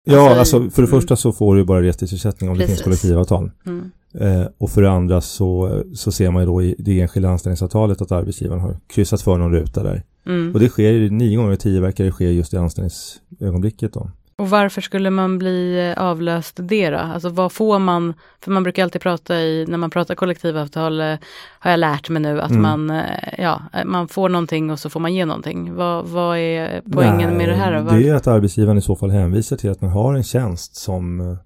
Ja, 0.07 0.39
alltså, 0.39 0.57
alltså 0.57 0.69
för 0.69 0.81
det 0.81 0.87
mm. 0.87 1.01
första 1.01 1.15
så 1.15 1.31
får 1.31 1.55
du 1.55 1.63
bara 1.63 1.81
restidsersättning 1.81 2.49
om 2.49 2.55
Precis. 2.55 2.69
det 2.69 2.75
finns 2.75 2.83
kollektivavtal. 2.83 3.51
Mm. 3.65 3.91
Eh, 4.13 4.47
och 4.57 4.69
för 4.69 4.81
det 4.81 4.91
andra 4.91 5.21
så, 5.21 5.81
så 5.93 6.11
ser 6.11 6.31
man 6.31 6.41
ju 6.41 6.45
då 6.45 6.63
i 6.63 6.75
det 6.79 7.01
enskilda 7.01 7.29
anställningsavtalet 7.29 8.01
att 8.01 8.11
arbetsgivaren 8.11 8.61
har 8.61 8.77
kryssat 8.87 9.21
för 9.21 9.37
någon 9.37 9.51
ruta 9.51 9.83
där. 9.83 10.03
Mm. 10.25 10.53
Och 10.53 10.59
det 10.59 10.69
sker 10.69 11.09
nio 11.09 11.37
gånger 11.37 11.53
i 11.53 11.57
tio 11.57 11.81
verkar 11.81 12.03
det 12.03 12.11
ske 12.11 12.31
just 12.31 12.53
i 12.53 12.57
anställningsögonblicket 12.57 13.93
då. 13.93 14.11
Och 14.39 14.49
varför 14.49 14.81
skulle 14.81 15.09
man 15.09 15.37
bli 15.37 15.93
avlöst 15.97 16.59
det 16.61 16.89
då? 16.89 16.97
Alltså 16.97 17.29
vad 17.29 17.51
får 17.51 17.79
man? 17.79 18.13
För 18.41 18.51
man 18.51 18.63
brukar 18.63 18.83
alltid 18.83 19.01
prata 19.01 19.39
i, 19.39 19.65
när 19.67 19.77
man 19.77 19.89
pratar 19.89 20.15
kollektivavtal, 20.15 20.99
eh, 20.99 21.15
har 21.59 21.71
jag 21.71 21.79
lärt 21.79 22.09
mig 22.09 22.21
nu, 22.21 22.41
att 22.41 22.49
mm. 22.49 22.61
man, 22.61 22.89
eh, 22.89 23.05
ja, 23.37 23.61
man 23.85 24.07
får 24.07 24.29
någonting 24.29 24.71
och 24.71 24.79
så 24.79 24.89
får 24.89 24.99
man 24.99 25.13
ge 25.13 25.25
någonting. 25.25 25.75
Vad, 25.75 26.07
vad 26.07 26.37
är 26.37 26.81
poängen 26.91 27.29
Nej, 27.29 27.37
med 27.37 27.49
det 27.49 27.55
här? 27.55 27.81
Var... 27.81 27.97
Det 27.97 28.09
är 28.09 28.15
att 28.15 28.27
arbetsgivaren 28.27 28.77
i 28.77 28.81
så 28.81 28.95
fall 28.95 29.09
hänvisar 29.09 29.57
till 29.57 29.69
att 29.69 29.81
man 29.81 29.91
har 29.91 30.13
en 30.13 30.23
tjänst 30.23 30.75
som, 30.75 31.37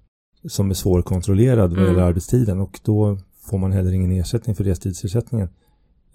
som 0.48 0.70
är 0.70 0.74
svårkontrollerad 0.74 1.70
vad 1.70 1.78
mm. 1.78 1.90
gäller 1.90 2.02
arbetstiden 2.02 2.60
och 2.60 2.80
då 2.84 3.18
får 3.50 3.58
man 3.58 3.72
heller 3.72 3.92
ingen 3.92 4.12
ersättning 4.12 4.56
för 4.56 4.64
restidsersättningen. 4.64 5.48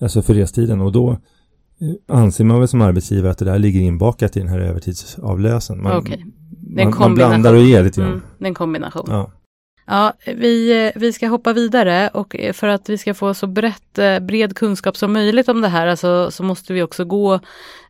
Alltså 0.02 0.22
för 0.22 0.34
restiden 0.34 0.82
och 0.82 0.92
då 0.92 1.18
anser 2.08 2.44
man 2.44 2.60
väl 2.60 2.68
som 2.68 2.82
arbetsgivare 2.82 3.32
att 3.32 3.38
det 3.38 3.46
där 3.46 3.60
ligger 3.60 3.82
inbakat 3.82 4.38
i 4.38 4.40
den 4.40 4.50
här 4.50 4.60
övertidsavlösen. 4.60 5.84
Man, 5.84 5.98
okay. 5.98 6.24
Man, 6.70 6.94
man, 7.00 7.16
blandar 7.16 7.54
och 7.54 7.62
ger 7.62 7.84
lite 7.84 8.02
grann. 8.02 8.10
Mm, 8.10 8.22
det 8.38 8.46
är 8.46 8.48
en 8.48 8.54
kombination. 8.54 9.06
Ja. 9.08 9.32
Ja, 9.90 10.14
vi, 10.26 10.92
vi 10.96 11.14
ska 11.14 11.28
hoppa 11.28 11.54
vidare 11.54 12.10
och 12.14 12.36
för 12.54 12.68
att 12.68 12.90
vi 12.90 12.98
ska 12.98 13.14
få 13.14 13.34
så 13.34 13.48
brett, 13.48 13.98
eh, 13.98 14.20
bred 14.20 14.56
kunskap 14.56 14.98
som 14.98 15.14
möjligt 15.14 15.50
om 15.50 15.62
det 15.62 15.68
här 15.68 15.88
alltså, 15.88 16.32
så 16.32 16.44
måste 16.44 16.74
vi 16.74 16.82
också 16.82 17.06
gå, 17.06 17.40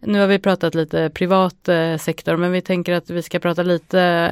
nu 0.01 0.19
har 0.19 0.27
vi 0.27 0.39
pratat 0.39 0.75
lite 0.75 1.09
privat 1.09 1.67
eh, 1.67 1.97
sektor 1.97 2.37
men 2.37 2.51
vi 2.51 2.61
tänker 2.61 2.93
att 2.93 3.09
vi 3.09 3.21
ska 3.21 3.39
prata 3.39 3.63
lite 3.63 4.31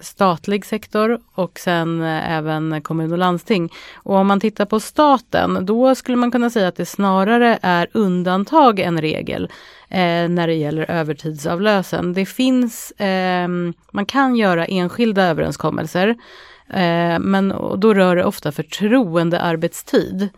statlig 0.00 0.66
sektor 0.66 1.20
och 1.34 1.58
sen 1.58 2.02
eh, 2.02 2.30
även 2.30 2.82
kommun 2.82 3.12
och 3.12 3.18
landsting. 3.18 3.72
Och 3.94 4.14
om 4.14 4.26
man 4.26 4.40
tittar 4.40 4.64
på 4.64 4.80
staten, 4.80 5.66
då 5.66 5.94
skulle 5.94 6.16
man 6.16 6.30
kunna 6.30 6.50
säga 6.50 6.68
att 6.68 6.76
det 6.76 6.86
snarare 6.86 7.58
är 7.62 7.88
undantag 7.92 8.80
än 8.80 9.00
regel 9.00 9.44
eh, 9.88 10.28
när 10.28 10.46
det 10.46 10.54
gäller 10.54 10.90
övertidsavlösen. 10.90 12.12
Det 12.12 12.26
finns, 12.26 12.90
eh, 12.90 13.48
man 13.90 14.06
kan 14.06 14.36
göra 14.36 14.66
enskilda 14.66 15.22
överenskommelser, 15.22 16.08
eh, 16.68 17.18
men 17.18 17.54
då 17.76 17.94
rör 17.94 18.16
det 18.16 18.24
ofta 18.24 18.52
förtroendearbetstid. 18.52 20.28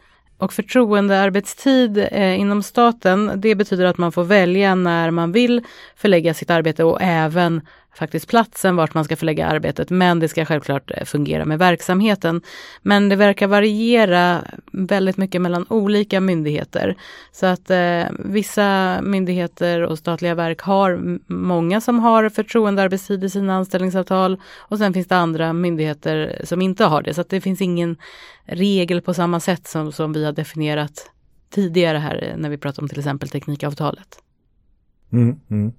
Och 0.42 0.52
förtroendearbetstid 0.52 1.98
eh, 1.98 2.40
inom 2.40 2.62
staten, 2.62 3.32
det 3.36 3.54
betyder 3.54 3.84
att 3.84 3.98
man 3.98 4.12
får 4.12 4.24
välja 4.24 4.74
när 4.74 5.10
man 5.10 5.32
vill 5.32 5.62
förlägga 5.96 6.34
sitt 6.34 6.50
arbete 6.50 6.84
och 6.84 6.98
även 7.02 7.60
faktiskt 7.94 8.28
platsen 8.28 8.76
vart 8.76 8.94
man 8.94 9.04
ska 9.04 9.16
förlägga 9.16 9.46
arbetet, 9.46 9.90
men 9.90 10.20
det 10.20 10.28
ska 10.28 10.44
självklart 10.44 10.90
eh, 10.90 11.04
fungera 11.04 11.44
med 11.44 11.58
verksamheten. 11.58 12.42
Men 12.82 13.08
det 13.08 13.16
verkar 13.16 13.46
variera 13.46 14.44
väldigt 14.72 15.16
mycket 15.16 15.40
mellan 15.40 15.66
olika 15.68 16.20
myndigheter. 16.20 16.96
Så 17.32 17.46
att 17.46 17.70
eh, 17.70 18.04
vissa 18.18 18.98
myndigheter 19.02 19.82
och 19.82 19.98
statliga 19.98 20.34
verk 20.34 20.60
har 20.60 21.18
många 21.32 21.80
som 21.80 21.98
har 21.98 22.28
förtroendearbetstid 22.28 23.24
i 23.24 23.30
sina 23.30 23.54
anställningsavtal 23.54 24.40
och 24.58 24.78
sen 24.78 24.92
finns 24.92 25.08
det 25.08 25.16
andra 25.16 25.52
myndigheter 25.52 26.40
som 26.44 26.62
inte 26.62 26.84
har 26.84 27.02
det. 27.02 27.14
Så 27.14 27.20
att 27.20 27.28
det 27.28 27.40
finns 27.40 27.60
ingen 27.60 27.96
regel 28.44 29.02
på 29.02 29.14
samma 29.14 29.40
sätt 29.40 29.66
som, 29.66 29.92
som 29.92 30.12
vi 30.12 30.24
har 30.24 30.32
definierat 30.32 31.10
tidigare 31.50 31.98
här 31.98 32.24
eh, 32.24 32.36
när 32.36 32.50
vi 32.50 32.58
pratar 32.58 32.82
om 32.82 32.88
till 32.88 32.98
exempel 32.98 33.28
teknikavtalet. 33.28 34.22
Mm, 35.12 35.40
mm. 35.50 35.72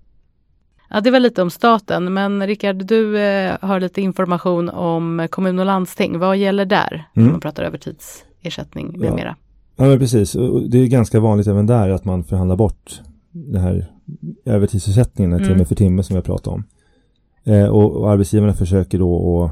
Ja, 0.89 1.01
det 1.01 1.11
var 1.11 1.19
lite 1.19 1.41
om 1.41 1.49
staten, 1.49 2.13
men 2.13 2.47
Rickard, 2.47 2.85
du 2.85 3.19
eh, 3.19 3.57
har 3.61 3.79
lite 3.79 4.01
information 4.01 4.69
om 4.69 5.27
kommun 5.31 5.59
och 5.59 5.65
landsting. 5.65 6.19
Vad 6.19 6.37
gäller 6.37 6.65
där? 6.65 7.07
Mm. 7.13 7.25
När 7.25 7.31
man 7.31 7.41
pratar 7.41 7.63
övertidsersättning 7.63 8.99
med 8.99 9.09
ja. 9.09 9.15
mera. 9.15 9.35
Ja, 9.75 9.83
men 9.83 9.99
precis. 9.99 10.33
Det 10.67 10.77
är 10.77 10.87
ganska 10.87 11.19
vanligt 11.19 11.47
även 11.47 11.65
där 11.65 11.89
att 11.89 12.05
man 12.05 12.23
förhandlar 12.23 12.55
bort 12.55 13.01
den 13.31 13.61
här 13.61 13.85
övertidsersättningen, 14.45 15.33
mm. 15.33 15.47
timme 15.47 15.65
för 15.65 15.75
timme 15.75 16.03
som 16.03 16.15
jag 16.15 16.25
pratade 16.25 16.55
om. 16.55 16.63
Eh, 17.43 17.67
och, 17.67 17.91
och 17.95 18.11
arbetsgivarna 18.11 18.53
försöker 18.53 18.99
då 18.99 19.43
att 19.43 19.51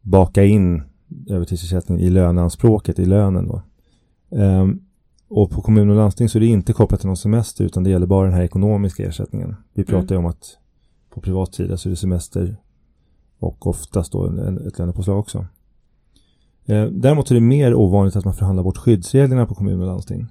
baka 0.00 0.44
in 0.44 0.82
övertidsersättning 1.30 2.00
i 2.00 2.10
löneanspråket, 2.10 2.98
i 2.98 3.04
lönen 3.04 3.48
då. 3.48 3.62
Eh, 4.38 4.66
och 5.34 5.50
på 5.50 5.62
kommun 5.62 5.90
och 5.90 5.96
landsting 5.96 6.28
så 6.28 6.38
är 6.38 6.40
det 6.40 6.46
inte 6.46 6.72
kopplat 6.72 7.00
till 7.00 7.06
någon 7.06 7.16
semester 7.16 7.64
utan 7.64 7.84
det 7.84 7.90
gäller 7.90 8.06
bara 8.06 8.26
den 8.26 8.34
här 8.34 8.42
ekonomiska 8.42 9.08
ersättningen. 9.08 9.56
Vi 9.74 9.84
pratar 9.84 10.14
mm. 10.14 10.14
ju 10.14 10.16
om 10.16 10.26
att 10.26 10.58
på 11.10 11.20
privat 11.20 11.54
sida 11.54 11.76
så 11.76 11.88
är 11.88 11.90
det 11.90 11.96
semester 11.96 12.56
och 13.38 13.66
oftast 13.66 14.12
då 14.12 14.26
en, 14.26 14.66
ett 14.66 14.78
lönepåslag 14.78 15.18
också. 15.18 15.46
Eh, 16.66 16.84
däremot 16.84 17.30
är 17.30 17.34
det 17.34 17.40
mer 17.40 17.74
ovanligt 17.74 18.16
att 18.16 18.24
man 18.24 18.34
förhandlar 18.34 18.62
bort 18.62 18.76
skyddsreglerna 18.76 19.46
på 19.46 19.54
kommun 19.54 19.80
och 19.80 19.86
landsting. 19.86 20.26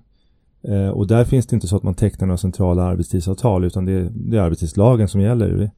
Eh, 0.61 0.89
och 0.89 1.07
där 1.07 1.25
finns 1.25 1.47
det 1.47 1.53
inte 1.53 1.67
så 1.67 1.75
att 1.75 1.83
man 1.83 1.93
tecknar 1.93 2.27
några 2.27 2.37
centrala 2.37 2.83
arbetstidsavtal 2.83 3.63
utan 3.63 3.85
det 3.85 3.91
är, 3.91 4.09
det 4.13 4.37
är 4.37 4.41
arbetstidslagen 4.41 5.07
som 5.07 5.21
gäller. 5.21 5.71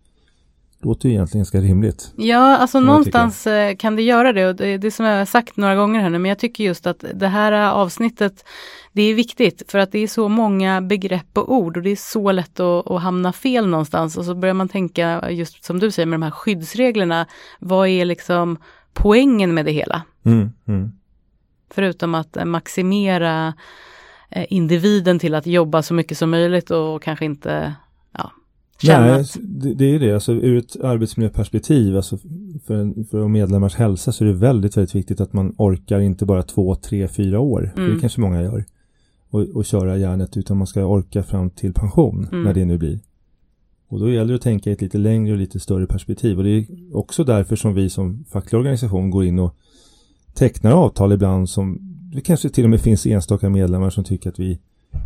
Låter 0.84 1.10
ju 1.10 1.15
egentligen 1.15 1.39
ganska 1.39 1.62
rimligt. 1.62 2.13
Ja, 2.15 2.58
alltså 2.58 2.80
någonstans 2.80 3.48
eh, 3.48 3.76
kan 3.76 3.96
det 3.96 4.02
göra 4.02 4.34
det 4.34 4.48
och 4.48 4.56
det 4.56 4.78
det 4.78 4.91
som 4.91 5.06
jag 5.06 5.17
har 5.17 5.26
sagt 5.26 5.58
några 5.58 5.76
gånger 5.76 6.02
här 6.02 6.10
nu 6.10 6.19
men 6.19 6.30
jag 6.30 6.39
tycker 6.39 6.63
just 6.63 6.88
att 6.88 7.06
det 7.13 7.28
här 7.28 7.52
avsnittet 7.72 8.46
det 8.91 9.02
är 9.02 9.15
viktigt 9.15 9.63
för 9.67 9.80
att 9.80 9.91
det 9.91 10.00
är 10.00 10.08
så 10.08 10.30
många 10.30 10.82
begrepp 10.82 11.38
och 11.38 11.54
ord 11.54 11.78
och 11.78 11.84
det 11.84 11.89
är 11.89 11.96
så 11.96 12.32
lätt 12.32 12.60
att, 12.60 12.91
att, 12.91 13.02
hamna 13.02 13.34
fel 13.34 13.67
någonstans 13.67 14.17
och 14.17 14.26
så 14.26 14.36
börjar 14.36 14.54
man 14.54 14.69
tänka 14.69 15.32
just 15.32 15.63
som 15.63 15.80
du 15.80 15.91
säger 15.91 16.06
med 16.06 16.19
de 16.19 16.24
här 16.24 16.32
skyddsreglerna. 16.32 17.28
Vad 17.60 17.88
är 17.88 18.06
liksom 18.06 18.58
poängen 18.93 19.54
med 19.54 19.65
det 19.65 19.72
hela? 19.72 20.02
Mm, 20.26 20.52
mm. 20.67 20.91
Förutom 21.69 22.15
att 22.15 22.38
maximera 22.46 23.54
eh, 24.30 24.46
individen 24.50 25.19
till 25.19 25.36
att 25.36 25.48
jobba 25.48 25.82
så 25.82 25.93
mycket 25.93 26.17
som 26.17 26.30
möjligt 26.30 26.72
och 26.72 27.04
kanske 27.04 27.26
inte 27.26 27.74
ja, 28.12 28.32
Nej, 28.88 29.22
att... 29.22 29.38
det, 29.41 29.74
det 29.74 29.86
är 29.86 30.00
det. 30.00 30.13
Alltså, 30.13 30.34
ur 30.34 30.58
ett 30.58 30.82
arbetsmiljöperspektiv, 30.82 31.96
alltså 31.96 32.17
för, 32.65 32.76
en, 32.76 33.06
för 33.12 33.28
medlemmars 33.28 33.76
hälsa 33.76 34.12
så 34.12 34.24
är 34.24 34.28
det 34.28 34.34
väldigt, 34.34 34.78
väldigt 34.78 34.96
viktigt 34.96 35.22
att 35.22 35.34
man 35.34 35.56
orkar 35.58 36.00
inte 36.00 36.26
bara 36.26 36.43
två, 36.43 36.76
tre, 36.76 37.08
fyra 37.08 37.39
år. 37.39 37.74
Mm. 37.78 37.93
Det 37.93 38.02
kanske 38.02 38.22
många 38.22 38.41
gör 38.41 38.65
och, 39.30 39.41
och 39.41 39.65
köra 39.65 39.98
järnet 39.98 40.38
utan 40.38 40.58
man 40.58 40.67
ska 40.67 40.86
orka 40.86 41.24
fram 41.24 41.50
till 41.50 41.74
pension 41.74 42.28
mm. 42.32 42.43
när 42.43 42.54
det 42.54 42.65
nu 42.65 42.78
blir. 42.78 43.00
Och 43.88 44.00
då 44.00 44.12
gäller 44.12 44.30
det 44.30 44.36
att 44.36 44.41
tänka 44.41 44.69
i 44.69 44.74
ett 44.74 44.82
lite 44.82 44.98
längre 44.98 45.34
och 45.34 45.39
lite 45.39 45.60
större 45.60 45.88
perspektiv 45.88 46.38
och 46.38 46.43
det 46.43 46.50
är 46.50 46.65
också 46.93 47.24
därför 47.24 47.56
som 47.56 47.74
vi 47.74 47.89
som 47.89 48.26
facklig 48.30 48.60
organisation 48.60 49.10
går 49.10 49.26
in 49.26 49.39
och 49.39 49.56
tecknar 50.34 50.72
avtal 50.72 51.12
ibland 51.13 51.50
som 51.50 51.80
det 52.13 52.22
kanske 52.22 52.50
till 52.50 52.63
och 52.63 52.69
med 52.69 52.82
finns 52.82 53.06
enstaka 53.06 53.50
medlemmar 53.50 53.89
som 53.89 54.04
tycker 54.04 54.30
att 54.30 54.39
vi 54.39 54.60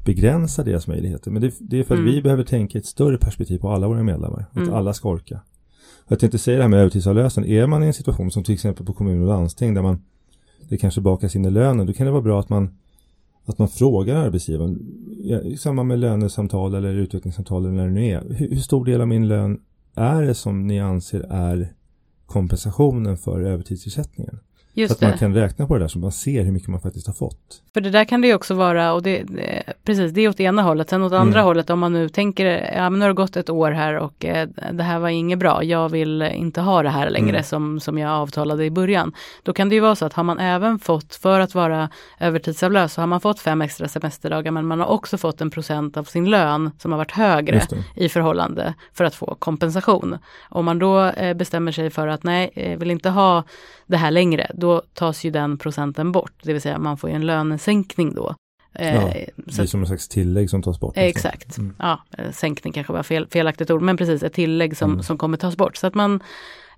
begränsar 0.06 0.64
deras 0.64 0.88
möjligheter. 0.88 1.32
Men 1.32 1.42
det, 1.42 1.54
det 1.60 1.80
är 1.80 1.84
för 1.84 1.96
att 1.96 2.00
mm. 2.00 2.14
vi 2.14 2.22
behöver 2.22 2.44
tänka 2.44 2.78
i 2.78 2.80
ett 2.82 2.86
större 2.86 3.18
perspektiv 3.18 3.58
på 3.58 3.70
alla 3.70 3.88
våra 3.88 4.04
medlemmar. 4.04 4.46
Att 4.52 4.58
mm. 4.58 4.74
alla 4.74 4.94
ska 4.94 5.10
orka. 5.10 5.40
Jag 6.08 6.20
tänkte 6.20 6.38
säga 6.38 6.58
det 6.58 6.64
här 6.64 6.70
med 6.70 6.80
övertidsavlösen. 6.80 7.46
Är 7.46 7.68
man 7.68 7.84
i 7.84 7.88
en 7.88 7.94
situation 7.94 8.32
som 8.32 8.44
till 8.44 8.54
exempel 8.54 8.86
på 8.86 8.94
kommun 8.94 9.22
och 9.22 9.28
landsting 9.28 9.74
där 9.74 9.82
man 9.82 10.02
det 10.70 10.78
kanske 10.78 11.02
bakas 11.02 11.36
in 11.36 11.46
i 11.46 11.52
lönen, 11.52 11.88
då 11.88 11.94
kan 11.94 12.06
det 12.06 12.12
vara 12.12 12.22
bra 12.22 12.40
att 12.40 12.50
man 12.50 12.78
att 13.46 13.58
man 13.58 13.68
frågar 13.68 14.16
arbetsgivaren 14.16 14.80
i 15.44 15.58
samband 15.58 15.88
med 15.88 16.00
lönesamtal 16.00 16.76
eller 16.76 16.94
utvecklingssamtal 16.94 17.66
eller 17.66 17.76
när 17.76 17.86
det 17.86 17.94
nu 17.94 18.06
är. 18.06 18.24
Hur, 18.30 18.50
hur 18.50 18.62
stor 18.62 18.86
del 18.86 19.02
av 19.02 19.08
min 19.08 19.28
lön 19.28 19.60
är 19.96 20.22
det 20.22 20.34
som 20.34 20.68
ni 20.68 20.80
anser 20.80 21.20
är 21.30 21.74
kompensationen 22.26 23.18
för 23.18 23.42
övertidsersättningen? 23.42 24.40
Just 24.78 24.90
så 24.90 24.94
att 24.94 25.00
det. 25.00 25.08
man 25.08 25.18
kan 25.18 25.34
räkna 25.34 25.68
på 25.68 25.74
det 25.74 25.80
där 25.84 25.88
så 25.88 26.00
man 26.00 26.12
ser 26.12 26.44
hur 26.44 26.52
mycket 26.52 26.70
man 26.70 26.80
faktiskt 26.82 27.08
har 27.08 27.14
fått. 27.14 27.62
För 27.74 27.82
det 27.82 27.90
där 27.90 28.06
kan 28.06 28.22
det 28.22 28.28
ju 28.28 28.34
också 28.34 28.54
vara, 28.54 28.94
och 28.94 29.04
det, 29.04 29.24
det, 29.24 29.64
precis, 29.84 30.12
det 30.12 30.22
är 30.22 30.30
åt 30.30 30.40
ena 30.40 30.62
hållet. 30.62 30.90
Sen 30.90 31.04
åt 31.04 31.14
andra 31.14 31.40
Mm. 31.40 31.46
hållet, 31.46 31.70
om 31.70 31.80
man 31.80 31.94
nu 31.94 32.10
tänker, 32.10 32.74
ja 32.76 32.90
men 32.90 33.00
nu 33.00 33.06
har 33.06 33.10
det 33.10 33.16
gått 33.16 33.38
ett 33.38 33.50
år 33.50 33.72
här 33.72 33.94
och 33.98 34.26
eh, 34.26 34.48
det 34.72 34.84
här 34.84 35.00
var 35.00 35.10
inget 35.10 35.40
bra, 35.40 35.64
jag 35.64 35.90
vill 35.90 36.22
inte 36.22 36.62
ha 36.62 36.84
det 36.84 36.90
här 36.90 37.10
längre 37.10 37.30
Mm. 37.30 37.44
som, 37.44 37.80
som 37.80 37.98
jag 37.98 38.12
avtalade 38.12 38.66
i 38.66 38.70
början. 38.72 39.14
Då 39.44 39.54
kan 39.54 39.70
det 39.70 39.76
ju 39.76 39.82
vara 39.82 39.96
så 39.96 40.06
att 40.06 40.14
har 40.14 40.24
man 40.24 40.40
även 40.40 40.80
fått, 40.80 41.16
för 41.16 41.40
att 41.40 41.56
vara 41.56 41.90
övertidsavlös, 42.20 42.94
så 42.94 43.02
har 43.02 43.08
man 43.08 43.22
fått 43.22 43.40
fem 43.40 43.62
extra 43.62 43.88
semesterdagar, 43.88 44.52
men 44.52 44.66
man 44.66 44.80
har 44.80 44.88
också 44.88 45.18
fått 45.18 45.42
en 45.42 45.50
procent 45.50 45.98
av 45.98 46.04
sin 46.04 46.30
lön 46.30 46.72
som 46.80 46.92
har 46.92 46.98
varit 46.98 47.12
högre 47.12 47.62
i 47.96 48.10
förhållande 48.10 48.74
för 48.94 49.04
att 49.04 49.16
få 49.16 49.36
kompensation. 49.40 50.18
Om 50.50 50.66
man 50.66 50.80
då 50.80 51.04
eh, 51.04 51.34
bestämmer 51.34 51.72
sig 51.72 51.90
för 51.90 52.08
att 52.08 52.24
nej, 52.24 52.52
jag 52.56 52.78
vill 52.78 52.92
inte 52.92 53.10
ha 53.10 53.44
det 53.90 53.98
här 53.98 54.12
längre, 54.12 54.52
då 54.54 54.67
tas 54.94 55.24
ju 55.24 55.32
den 55.32 55.58
procenten 55.58 56.12
bort. 56.12 56.34
Det 56.44 56.54
vill 56.54 56.62
säga 56.62 56.80
man 56.80 56.98
får 56.98 57.10
ju 57.10 57.16
en 57.16 57.26
lönesänkning 57.26 58.14
då. 58.14 58.36
Eh, 58.74 58.96
Ja, 58.96 59.02
så 59.02 59.08
Det 59.36 59.56
blir 59.58 59.66
som 59.66 59.80
en 59.80 59.88
slags 59.88 60.08
tillägg 60.08 60.50
som 60.50 60.64
tas 60.64 60.80
bort. 60.80 60.98
Eh, 60.98 61.06
liksom. 61.06 61.30
Exakt. 61.30 61.58
Mm. 61.58 61.76
Ja, 61.80 62.00
eh, 62.18 62.32
sänkning 62.32 62.74
kanske 62.74 62.94
var 62.94 63.04
fel, 63.04 63.28
felaktigt 63.32 63.72
ord, 63.72 63.82
men 63.82 63.98
precis 63.98 64.24
ett 64.24 64.34
tillägg 64.34 64.78
som, 64.78 64.92
Mm. 64.92 65.04
som 65.04 65.18
kommer 65.18 65.38
tas 65.38 65.58
bort. 65.58 65.78
Så 65.78 65.88
att 65.88 65.96
man 65.96 66.20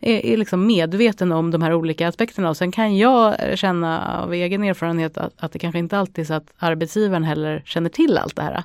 är, 0.02 0.25
är 0.25 0.38
liksom 0.38 0.67
medveten 0.67 1.32
om 1.32 1.52
de 1.52 1.62
här 1.62 1.73
olika 1.73 2.08
aspekterna. 2.08 2.49
Och 2.49 2.58
sen 2.58 2.71
kan 2.71 2.97
jag 2.97 3.36
känna 3.60 4.19
av 4.23 4.34
egen 4.34 4.63
erfarenhet 4.63 5.17
att, 5.17 5.34
att 5.38 5.52
det 5.52 5.60
kanske 5.60 5.80
inte 5.80 5.97
alltid 5.97 6.21
är 6.23 6.25
så 6.28 6.34
att 6.34 6.54
arbetsgivaren 6.58 7.23
heller 7.23 7.62
känner 7.65 7.89
till 7.89 8.17
allt 8.17 8.36
det 8.36 8.41
här. 8.41 8.63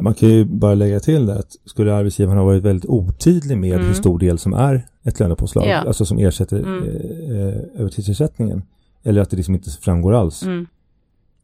Man 0.00 0.14
kan 0.14 0.28
ju 0.28 0.44
bara 0.44 0.74
lägga 0.74 1.00
till 1.00 1.26
det 1.26 1.34
att 1.38 1.56
skulle 1.64 1.94
arbetsgivaren 1.94 2.38
ha 2.38 2.44
varit 2.44 2.62
väldigt 2.62 2.90
otydlig 2.90 3.58
med 3.58 3.72
Mm. 3.74 3.86
hur 3.86 3.94
stor 3.94 4.18
del 4.18 4.38
som 4.38 4.52
är 4.54 4.86
ett 5.04 5.20
lönepåslag, 5.20 5.66
Ja. 5.68 5.76
alltså 5.76 6.04
som 6.04 6.18
ersätter 6.18 6.58
Mm. 6.58 6.82
eh, 6.84 7.36
eh, 7.40 7.54
övertidsersättningen, 7.80 8.62
eller 9.04 9.20
att 9.22 9.30
det 9.30 9.36
liksom 9.36 9.54
inte 9.54 9.70
framgår 9.70 10.12
alls, 10.14 10.42
Mm. 10.42 10.66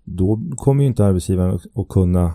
då 0.05 0.41
kommer 0.57 0.83
ju 0.83 0.87
inte 0.89 1.05
arbetsgivaren 1.05 1.61
att, 1.75 1.89
kunna 1.89 2.33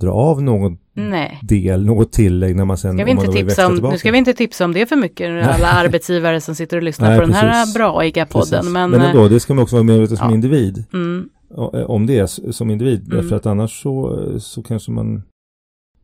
dra 0.00 0.10
av 0.12 0.42
någon 0.42 0.78
Nej. 0.94 1.38
del, 1.42 1.86
något 1.86 2.12
tillägg 2.12 2.56
när 2.56 2.64
man 2.64 2.76
sen 2.78 2.96
Ska 2.96 3.04
vi 3.04 3.10
inte 3.10 3.26
tipsa 3.26 3.66
om, 3.66 3.72
tillbaka. 3.74 3.92
nu 3.92 3.98
ska 3.98 4.10
vi 4.12 4.18
inte 4.18 4.32
tipsa 4.32 4.64
om 4.64 4.72
det 4.72 4.86
för 4.86 4.96
mycket, 4.96 5.30
nu, 5.30 5.40
alla 5.42 5.66
arbetsgivare 5.68 6.40
som 6.40 6.54
sitter 6.54 6.76
och 6.76 6.82
lyssnar 6.82 7.08
Nej, 7.10 7.18
på 7.18 7.24
den 7.26 7.34
här 7.34 7.60
precis. 7.62 7.74
braiga 7.74 8.26
podden. 8.26 8.50
Precis. 8.50 8.72
Men, 8.72 8.90
Men 8.90 9.00
ändå, 9.00 9.28
det 9.28 9.40
ska 9.40 9.54
man 9.54 9.62
också 9.62 9.76
vara 9.76 9.84
medveten 9.84 10.16
som 10.16 10.28
ja. 10.28 10.34
individ 10.34 10.84
mm, 10.92 11.28
om 11.86 12.06
det 12.06 12.18
s- 12.18 12.56
som 12.56 12.70
individ. 12.70 13.06
Mm. 13.12 13.16
Därför 13.22 13.36
att 13.36 13.46
annars 13.46 13.82
så, 13.82 14.18
så 14.40 14.62
kanske 14.62 14.90
man 14.90 15.22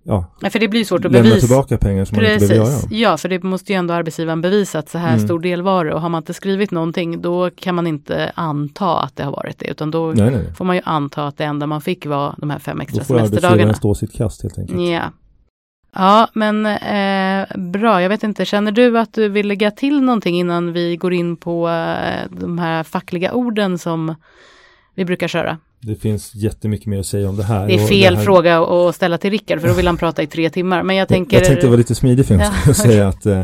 ja, 0.05 0.24
nej, 0.40 0.50
för 0.50 0.59
det 0.59 0.68
blir 0.68 0.85
svårt 0.85 1.05
att 1.05 1.12
bevisa. 1.12 1.38
tillbaka 1.38 1.78
pengar 1.78 2.05
som 2.05 2.16
man 2.16 2.24
inte 2.24 2.38
behöver 2.46 2.55
göra. 2.55 2.66
Precis, 2.81 2.90
ja 2.98 3.16
för 3.16 3.28
det 3.28 3.42
måste 3.42 3.72
ju 3.72 3.78
ändå 3.78 3.94
arbetsgivaren 3.94 4.40
bevisa 4.40 4.78
att 4.78 4.88
så 4.88 4.98
här 4.98 5.12
Mm. 5.14 5.26
stor 5.26 5.38
del 5.40 5.62
var 5.62 5.85
det 5.85 5.94
och 5.94 6.00
har 6.00 6.09
man 6.09 6.18
inte 6.18 6.35
skrivit 6.35 6.70
någonting 6.70 7.22
då 7.22 7.50
kan 7.50 7.74
man 7.74 7.87
inte 7.87 8.33
anta 8.35 8.98
att 8.98 9.16
det 9.16 9.24
har 9.24 9.33
varit 9.33 9.59
det 9.59 9.66
utan 9.70 9.90
då 9.90 10.12
Nej, 10.16 10.31
nej. 10.31 10.55
får 10.55 10.64
man 10.64 10.76
ju 10.76 10.83
anta 10.85 11.26
att 11.26 11.37
det 11.38 11.44
enda 11.44 11.66
man 11.66 11.81
fick 11.81 12.07
var 12.07 12.35
de 12.38 12.50
här 12.50 12.59
fem 12.59 12.76
Då 12.76 12.83
extra 12.83 13.05
får 13.05 13.14
arbetsgivaren 13.14 13.40
semesterdagarna. 13.40 13.74
stå 13.74 13.94
sitt 13.94 14.12
kast 14.12 14.42
helt 14.42 14.59
enkelt. 14.59 14.81
Ja. 14.81 15.02
Ja, 15.94 16.28
men 16.35 16.66
eh, 16.66 17.57
bra. 17.70 18.02
Jag 18.02 18.09
vet 18.09 18.22
inte, 18.22 18.44
känner 18.44 18.72
du 18.72 18.98
att 18.98 19.12
du 19.14 19.28
vill 19.28 19.48
lägga 19.48 19.70
till 19.70 20.00
någonting 20.02 20.38
innan 20.38 20.72
vi 20.72 20.96
går 20.96 21.12
in 21.12 21.37
på 21.37 21.68
eh, 21.68 22.31
de 22.40 22.59
här 22.59 22.83
fackliga 22.83 23.33
orden 23.33 23.78
som 23.78 24.14
vi 24.94 25.05
brukar 25.05 25.28
köra? 25.28 25.59
Det 25.81 25.94
finns 25.94 26.35
jättemycket 26.35 26.87
mer 26.87 26.98
att 26.98 27.07
säga 27.07 27.28
om 27.28 27.37
det 27.37 27.44
här. 27.44 27.66
Det 27.66 27.74
är 27.74 27.87
fel 27.87 28.16
här, 28.16 28.24
fråga 28.24 28.59
att 28.61 28.94
ställa 28.94 29.18
till 29.18 29.31
Rickard 29.31 29.61
för 29.61 29.68
då 29.68 29.74
vill 29.74 29.87
han 29.87 29.96
prata 29.96 30.22
i 30.22 30.26
tre 30.26 30.50
timmar. 30.50 30.83
Men 30.83 30.96
jag 30.96 31.09
tänker... 31.09 31.37
Jag 31.37 31.46
tänkte 31.46 31.66
vara 31.66 31.76
lite 31.76 31.94
smidig 31.94 32.26
för 32.26 32.35
Ja, 32.35 32.52
och 32.68 32.76
säga 32.76 33.09
att 33.09 33.26
eh, 33.26 33.42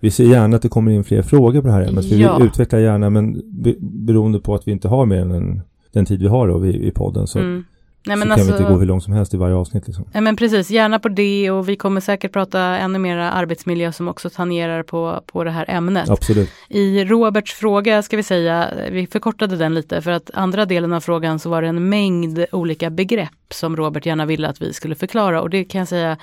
vi 0.00 0.10
ser 0.10 0.24
gärna 0.24 0.56
att 0.56 0.62
det 0.62 0.68
kommer 0.68 0.92
in 0.92 1.04
fler 1.04 1.22
frågor 1.22 1.60
på 1.60 1.66
det 1.66 1.72
här 1.72 1.82
ämnet. 1.82 2.04
Ja. 2.04 2.38
vi 2.38 2.44
utvecklar 2.44 2.78
gärna, 2.78 3.10
men 3.10 3.42
be, 3.62 3.74
beroende 3.80 4.40
på 4.40 4.54
att 4.54 4.68
vi 4.68 4.72
inte 4.72 4.88
har 4.88 5.06
mer 5.06 5.20
än 5.20 5.30
en, 5.30 5.60
den 5.92 6.06
tid 6.06 6.20
vi 6.20 6.28
har 6.28 6.48
då 6.48 6.66
i, 6.66 6.88
i 6.88 6.90
podden 6.90 7.26
så, 7.26 7.38
Mm. 7.38 7.64
Nej, 8.06 8.16
så 8.16 8.18
men 8.18 8.28
kan 8.28 8.36
vi 8.36 8.42
alltså, 8.42 8.62
inte 8.62 8.72
gå 8.72 8.78
hur 8.78 8.86
långt 8.86 9.04
som 9.04 9.12
helst 9.12 9.34
i 9.34 9.36
varje 9.36 9.54
avsnitt. 9.54 9.86
Liksom. 9.86 10.04
Nej, 10.12 10.22
men 10.22 10.36
precis, 10.36 10.70
gärna 10.70 10.98
på 10.98 11.08
det 11.08 11.50
och 11.50 11.68
vi 11.68 11.76
kommer 11.76 12.00
säkert 12.00 12.32
prata 12.32 12.60
ännu 12.60 12.98
mer 12.98 13.16
arbetsmiljö 13.16 13.92
som 13.92 14.08
också 14.08 14.30
tangerar 14.30 14.82
på, 14.82 15.22
på 15.26 15.44
det 15.44 15.50
här 15.50 15.64
ämnet. 15.68 16.10
Absolut. 16.10 16.50
I 16.68 17.04
Roberts 17.04 17.54
fråga 17.54 18.02
ska 18.02 18.16
vi 18.16 18.22
säga, 18.22 18.70
vi 18.90 19.06
förkortade 19.06 19.56
den 19.56 19.74
lite 19.74 20.02
för 20.02 20.10
att 20.10 20.30
andra 20.34 20.64
delen 20.64 20.92
av 20.92 21.00
frågan 21.00 21.38
så 21.38 21.50
var 21.50 21.62
det 21.62 21.68
en 21.68 21.88
mängd 21.88 22.44
olika 22.52 22.90
begrepp 22.90 23.30
som 23.50 23.76
Robert 23.76 24.06
gärna 24.06 24.26
ville 24.26 24.48
att 24.48 24.62
vi 24.62 24.72
skulle 24.72 24.94
förklara 24.94 25.42
och 25.42 25.50
det 25.50 25.64
kan 25.64 25.78
jag 25.78 25.88
säga 25.88 26.16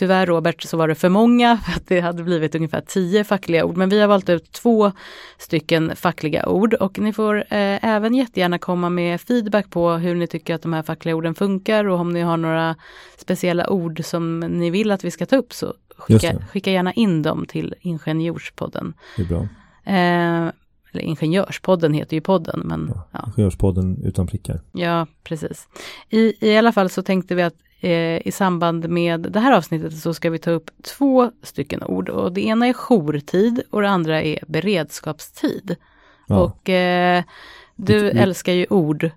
Tyvärr 0.00 0.26
Robert 0.26 0.62
så 0.62 0.76
var 0.76 0.88
det 0.88 0.94
för 0.94 1.08
många 1.08 1.56
för 1.58 1.72
att 1.76 1.86
det 1.86 2.00
hade 2.00 2.22
blivit 2.22 2.54
ungefär 2.54 2.80
tio 2.80 3.24
fackliga 3.24 3.64
ord 3.64 3.76
men 3.76 3.88
vi 3.88 4.00
har 4.00 4.08
valt 4.08 4.28
ut 4.28 4.52
två 4.52 4.92
stycken 5.38 5.96
fackliga 5.96 6.48
ord 6.48 6.74
och 6.74 6.98
ni 6.98 7.12
får 7.12 7.36
eh, 7.36 7.84
även 7.84 8.14
jättegärna 8.14 8.58
komma 8.58 8.90
med 8.90 9.20
feedback 9.20 9.70
på 9.70 9.90
hur 9.90 10.14
ni 10.14 10.26
tycker 10.26 10.54
att 10.54 10.62
de 10.62 10.72
här 10.72 10.82
fackliga 10.82 11.14
orden 11.14 11.34
funkar 11.34 11.84
och 11.84 11.98
om 11.98 12.12
ni 12.12 12.20
har 12.20 12.36
några 12.36 12.76
speciella 13.18 13.70
ord 13.70 14.04
som 14.04 14.40
ni 14.40 14.70
vill 14.70 14.90
att 14.90 15.04
vi 15.04 15.10
ska 15.10 15.26
ta 15.26 15.36
upp 15.36 15.52
så 15.52 15.74
skicka, 15.96 16.38
skicka 16.52 16.70
gärna 16.70 16.92
in 16.92 17.22
dem 17.22 17.46
till 17.46 17.74
Ingenjorspodden. 17.80 18.94
Det 19.16 19.22
är 19.22 19.26
bra. 19.26 19.48
Eh, 19.84 20.52
eller 20.92 21.02
Ingenjörspodden 21.02 21.94
heter 21.94 22.16
ju 22.16 22.20
podden, 22.20 22.60
men 22.64 22.92
Ja. 22.94 23.08
ja, 23.12 23.32
Ingenjörspodden 23.36 24.04
utan 24.04 24.26
prickar. 24.26 24.60
ja 24.72 25.06
precis. 25.24 25.68
I, 26.08 26.48
I 26.50 26.56
alla 26.56 26.72
fall 26.72 26.90
så 26.90 27.02
tänkte 27.02 27.34
vi 27.34 27.42
att 27.42 27.54
eh, 27.80 28.26
i 28.26 28.30
samband 28.32 28.88
med 28.88 29.20
det 29.20 29.40
här 29.40 29.56
avsnittet 29.56 29.96
så 29.98 30.14
ska 30.14 30.30
vi 30.30 30.38
ta 30.38 30.50
upp 30.50 30.70
två 30.98 31.30
stycken 31.42 31.82
ord 31.82 32.08
och 32.08 32.32
det 32.32 32.40
ena 32.40 32.66
är 32.66 32.72
jourtid 32.72 33.62
och 33.70 33.82
det 33.82 33.88
andra 33.88 34.22
är 34.22 34.38
beredskapstid. 34.48 35.76
Ja. 36.28 36.40
Och 36.40 36.68
eh, 36.68 37.22
du 37.76 38.00
Vi- 38.00 38.10
älskar 38.10 38.52
ju 38.52 38.66
ord. 38.70 39.10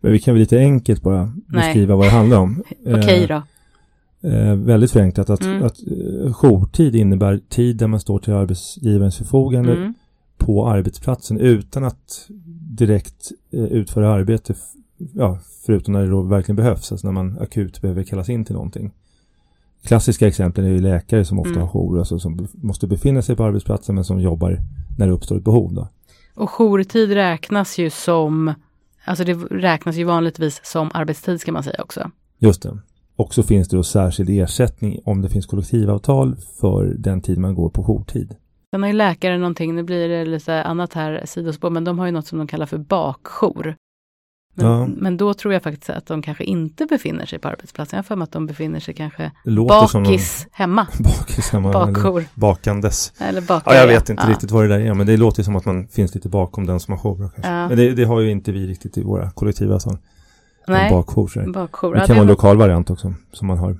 Men 0.00 0.12
vi 0.12 0.18
kan 0.18 0.34
väl 0.34 0.40
lite 0.40 0.58
enkelt 0.58 1.02
bara 1.02 1.24
Nej. 1.24 1.34
beskriva 1.46 1.96
vad 1.96 2.06
det 2.06 2.10
handlar 2.10 2.38
om. 2.38 2.62
Okej 2.86 3.22
Eh, 3.22 3.28
då. 3.28 3.42
Eh, 4.28 4.54
väldigt 4.54 4.90
förenklat 4.90 5.30
att, 5.30 5.42
Mm. 5.44 5.62
att 5.62 5.76
eh, 5.82 6.32
jourtid 6.32 6.94
innebär 6.96 7.40
tid 7.48 7.76
där 7.76 7.86
man 7.86 8.00
står 8.00 8.18
till 8.18 8.32
arbetsgivarens 8.32 9.16
förfogande 9.16 9.72
Mm. 9.72 9.94
på 10.38 10.68
arbetsplatsen 10.68 11.38
utan 11.40 11.84
att 11.84 12.26
direkt 12.70 13.32
eh, 13.52 13.64
utföra 13.64 14.12
arbete, 14.12 14.54
ja, 15.14 15.38
förutom 15.66 15.92
när 15.92 16.00
det 16.02 16.10
då 16.10 16.22
verkligen 16.22 16.56
behövs, 16.56 16.92
alltså 16.92 17.06
när 17.06 17.12
man 17.12 17.38
akut 17.40 17.80
behöver 17.80 18.02
kallas 18.02 18.28
in 18.28 18.44
till 18.44 18.54
någonting. 18.54 18.92
Klassiska 19.82 20.26
exempel 20.26 20.64
är 20.64 20.68
ju 20.68 20.80
läkare 20.80 21.24
som 21.24 21.38
ofta 21.38 21.50
Mm. 21.50 21.62
har 21.62 21.68
jour, 21.68 21.98
alltså 21.98 22.18
som 22.18 22.48
måste 22.54 22.86
befinna 22.86 23.22
sig 23.22 23.36
på 23.36 23.44
arbetsplatsen 23.44 23.94
men 23.94 24.04
som 24.04 24.20
jobbar 24.20 24.60
när 24.98 25.06
det 25.06 25.12
uppstår 25.12 25.36
ett 25.36 25.44
behov. 25.44 25.74
Då. 25.74 25.88
Och 26.34 26.50
jourtid 26.50 27.10
räknas 27.10 27.78
ju 27.78 27.90
som, 27.90 28.54
alltså 29.04 29.24
det 29.24 29.34
räknas 29.50 29.96
ju 29.96 30.04
vanligtvis 30.04 30.60
som 30.64 30.90
arbetstid 30.94 31.40
ska 31.40 31.52
man 31.52 31.62
säga 31.62 31.82
också. 31.82 32.10
Just 32.38 32.62
det. 32.62 32.78
Och 33.16 33.34
så 33.34 33.42
finns 33.42 33.68
det 33.68 33.76
då 33.76 33.82
särskild 33.82 34.30
ersättning 34.30 35.00
om 35.04 35.22
det 35.22 35.28
finns 35.28 35.46
kollektivavtal 35.46 36.36
för 36.60 36.84
den 36.98 37.20
tid 37.20 37.38
man 37.38 37.54
går 37.54 37.68
på 37.70 37.82
jourtid. 37.84 38.34
Sen 38.70 38.82
har 38.82 38.88
ju 38.88 38.96
läkare 38.96 39.38
någonting, 39.38 39.74
nu 39.74 39.82
blir 39.82 40.08
det 40.08 40.24
lite 40.24 40.62
annat 40.62 40.92
här 40.92 41.22
sidospår, 41.24 41.70
men 41.70 41.84
de 41.84 41.98
har 41.98 42.06
ju 42.06 42.12
något 42.12 42.26
som 42.26 42.38
de 42.38 42.46
kallar 42.46 42.66
för 42.66 42.78
bakjour. 42.78 43.74
Men, 44.58 44.66
Ja. 44.66 44.86
men 44.96 45.16
då 45.16 45.34
tror 45.34 45.54
jag 45.54 45.62
faktiskt 45.62 45.90
att 45.90 46.06
de 46.06 46.22
kanske 46.22 46.44
inte 46.44 46.86
befinner 46.86 47.26
sig 47.26 47.38
på 47.38 47.48
arbetsplatsen. 47.48 47.96
Jag 47.96 48.02
har 48.02 48.06
för 48.06 48.16
mig 48.16 48.24
att 48.24 48.32
de 48.32 48.46
befinner 48.46 48.80
sig 48.80 48.94
kanske 48.94 49.30
som 49.44 50.02
bakis 50.02 50.46
hemma. 50.52 50.86
bakis 50.98 51.50
hemma. 51.50 51.70
eller 51.70 51.92
Bakjour. 51.92 52.24
Bakandes. 52.34 53.12
Eller 53.18 53.40
bakis. 53.40 53.62
Ja, 53.66 53.74
jag 53.74 53.86
vet 53.86 54.10
inte 54.10 54.22
ja. 54.26 54.30
riktigt 54.30 54.50
vad 54.50 54.64
det 54.64 54.68
där 54.68 54.80
är, 54.80 54.94
men 54.94 55.06
det 55.06 55.16
låter 55.16 55.42
som 55.42 55.56
att 55.56 55.64
man 55.64 55.88
finns 55.88 56.14
lite 56.14 56.28
bakom 56.28 56.66
den 56.66 56.80
som 56.80 56.92
har 56.92 56.98
jour. 56.98 57.16
Kanske. 57.34 57.52
Ja. 57.52 57.68
Men 57.68 57.76
det, 57.76 57.92
det 57.94 58.04
har 58.04 58.20
ju 58.20 58.30
inte 58.30 58.52
vi 58.52 58.66
riktigt 58.66 58.98
i 58.98 59.02
våra 59.02 59.30
kollektivavtal. 59.30 59.98
Nej, 60.68 60.90
Bakjour. 60.90 61.28
så 61.28 61.40
här. 61.40 61.48
bakjour. 61.48 61.94
Det 61.94 62.06
kan 62.06 62.16
vara 62.16 62.22
en 62.22 62.26
lokal 62.28 62.56
variant 62.56 62.90
också 62.90 63.14
som 63.32 63.46
man 63.48 63.58
har. 63.58 63.76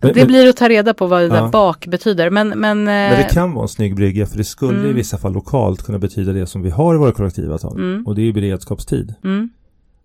Men, 0.00 0.12
det 0.12 0.20
men, 0.20 0.26
blir 0.26 0.48
att 0.48 0.56
ta 0.56 0.68
reda 0.68 0.94
på 0.94 1.06
vad 1.06 1.22
det 1.22 1.28
där 1.28 1.48
bak 1.48 1.86
betyder. 1.86 2.30
Men, 2.30 2.48
men, 2.48 2.84
men 2.84 3.12
eh, 3.12 3.18
det 3.18 3.24
kan 3.34 3.52
vara 3.52 3.62
en 3.62 3.68
snygg 3.68 3.96
brygga 3.96 4.26
för 4.26 4.36
det 4.38 4.44
skulle 4.44 4.78
Mm. 4.78 4.90
i 4.90 4.92
vissa 4.92 5.18
fall 5.18 5.32
lokalt 5.32 5.82
kunna 5.82 5.98
betyda 5.98 6.32
det 6.32 6.46
som 6.46 6.62
vi 6.62 6.70
har 6.70 6.94
i 6.94 6.98
våra 6.98 7.12
kollektivavtal. 7.12 7.76
mm, 7.76 8.06
Och 8.06 8.14
det 8.14 8.22
är 8.22 8.24
ju 8.24 8.32
beredskapstid. 8.32 9.14
mm, 9.24 9.40
Eh, 9.40 9.46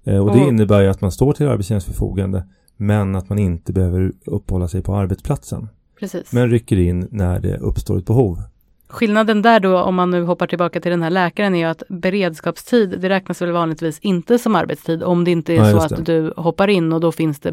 och 0.06 0.12
det 0.12 0.42
Och- 0.42 0.48
innebär 0.48 0.82
ju 0.82 0.88
att 0.88 1.02
man 1.02 1.12
står 1.12 1.34
till 1.34 1.48
arbetsgivarens 1.48 1.86
förfogande 1.86 2.44
men 2.78 3.16
att 3.16 3.30
man 3.30 3.40
inte 3.40 3.74
behöver 3.74 4.12
uppehålla 4.26 4.68
sig 4.68 4.82
på 4.82 4.96
arbetsplatsen. 4.96 5.68
precis. 6.00 6.32
Men 6.32 6.50
rycker 6.50 6.78
in 6.80 7.08
när 7.12 7.40
det 7.40 7.58
uppstår 7.58 7.98
ett 7.98 8.06
behov. 8.06 8.42
Skillnaden 8.88 9.42
där 9.42 9.60
då, 9.60 9.80
om 9.80 9.96
man 9.96 10.12
nu 10.12 10.24
hoppar 10.24 10.48
tillbaka 10.48 10.80
till 10.82 10.92
den 10.92 11.02
här 11.04 11.10
läkaren, 11.10 11.56
är 11.56 11.60
ju 11.60 11.66
att 11.66 11.84
beredskapstid, 11.90 12.98
det 13.02 13.10
räknas 13.10 13.42
väl 13.42 13.52
vanligtvis 13.52 14.00
inte 14.00 14.40
som 14.40 14.56
arbetstid 14.56 15.04
om 15.04 15.24
det 15.24 15.32
inte 15.32 15.54
är 15.54 15.58
Ja, 15.58 15.72
så 15.72 15.96
att 15.96 16.06
du 16.06 16.34
hoppar 16.38 16.68
in 16.68 16.94
och 16.94 17.00
då 17.02 17.12
finns 17.12 17.40
det 17.40 17.52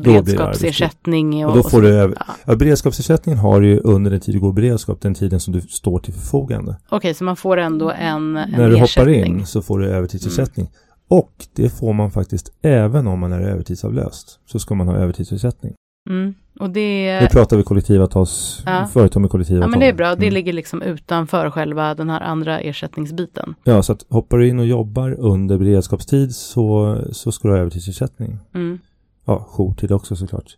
beredskapsersättning. 0.57 1.47
Och 1.47 1.57
då 1.57 1.63
får 1.63 1.71
så- 1.71 1.81
du 1.81 1.89
över, 1.89 2.17
Ja. 2.19 2.27
ja, 2.45 2.57
beredskapsersättningen 2.57 3.39
har 3.39 3.61
du 3.61 3.69
ju 3.69 3.81
under 3.81 4.11
den 4.11 4.21
tid 4.21 4.35
du 4.35 4.41
går 4.41 4.53
beredskap, 4.53 5.01
den 5.01 5.15
tiden 5.15 5.41
som 5.41 5.53
du 5.53 5.61
står 5.61 5.99
till 5.99 6.15
förfogande. 6.15 6.77
Okej, 6.89 7.15
så 7.15 7.25
man 7.25 7.37
får 7.37 7.57
ändå 7.57 7.91
en, 7.91 8.37
en 8.37 8.51
När 8.51 8.69
du 8.69 8.75
hoppar 8.75 8.85
ersättning. 8.85 9.25
in 9.41 9.47
så 9.47 9.63
får 9.63 9.79
du 9.79 9.87
övertidsersättning. 9.89 10.69
Och 11.13 11.33
det 11.57 11.69
får 11.71 11.93
man 11.93 12.11
faktiskt 12.11 12.53
även 12.63 13.07
om 13.07 13.19
man 13.21 13.33
är 13.33 13.41
övertidsavlöst. 13.41 14.41
Så 14.47 14.59
ska 14.59 14.75
man 14.75 14.89
ha 14.89 14.97
övertidsersättning. 14.97 15.75
Mm. 16.11 16.35
Och 16.61 16.71
det, 16.71 17.21
Nu 17.21 17.27
pratar 17.27 17.57
vi 17.57 17.63
kollektivavtals, 17.63 18.63
Ja. 18.67 18.87
företag 18.93 19.21
med 19.21 19.31
kollektivavtal. 19.31 19.67
ja, 19.67 19.71
men 19.71 19.81
det 19.81 19.87
är 19.89 19.93
bra. 19.93 20.15
Det 20.15 20.27
Mm. 20.27 20.35
ligger 20.35 20.53
liksom 20.53 20.83
utanför 20.83 21.51
själva 21.51 21.95
den 21.95 22.11
här 22.11 22.21
andra 22.21 22.61
ersättningsbiten. 22.61 23.55
Ja, 23.65 23.83
så 23.83 23.93
att 23.93 24.07
hoppar 24.09 24.39
du 24.39 24.49
in 24.49 24.59
och 24.59 24.67
jobbar 24.67 25.11
under 25.19 25.59
beredskapstid 25.59 26.35
så, 26.35 26.99
så 27.13 27.33
ska 27.33 27.49
du 27.49 27.55
ha 27.55 27.61
övertidsersättning. 27.61 28.39
Mm. 28.55 28.79
Ja, 29.25 29.47
jourtid 29.59 29.93
också 29.93 30.17
såklart. 30.17 30.57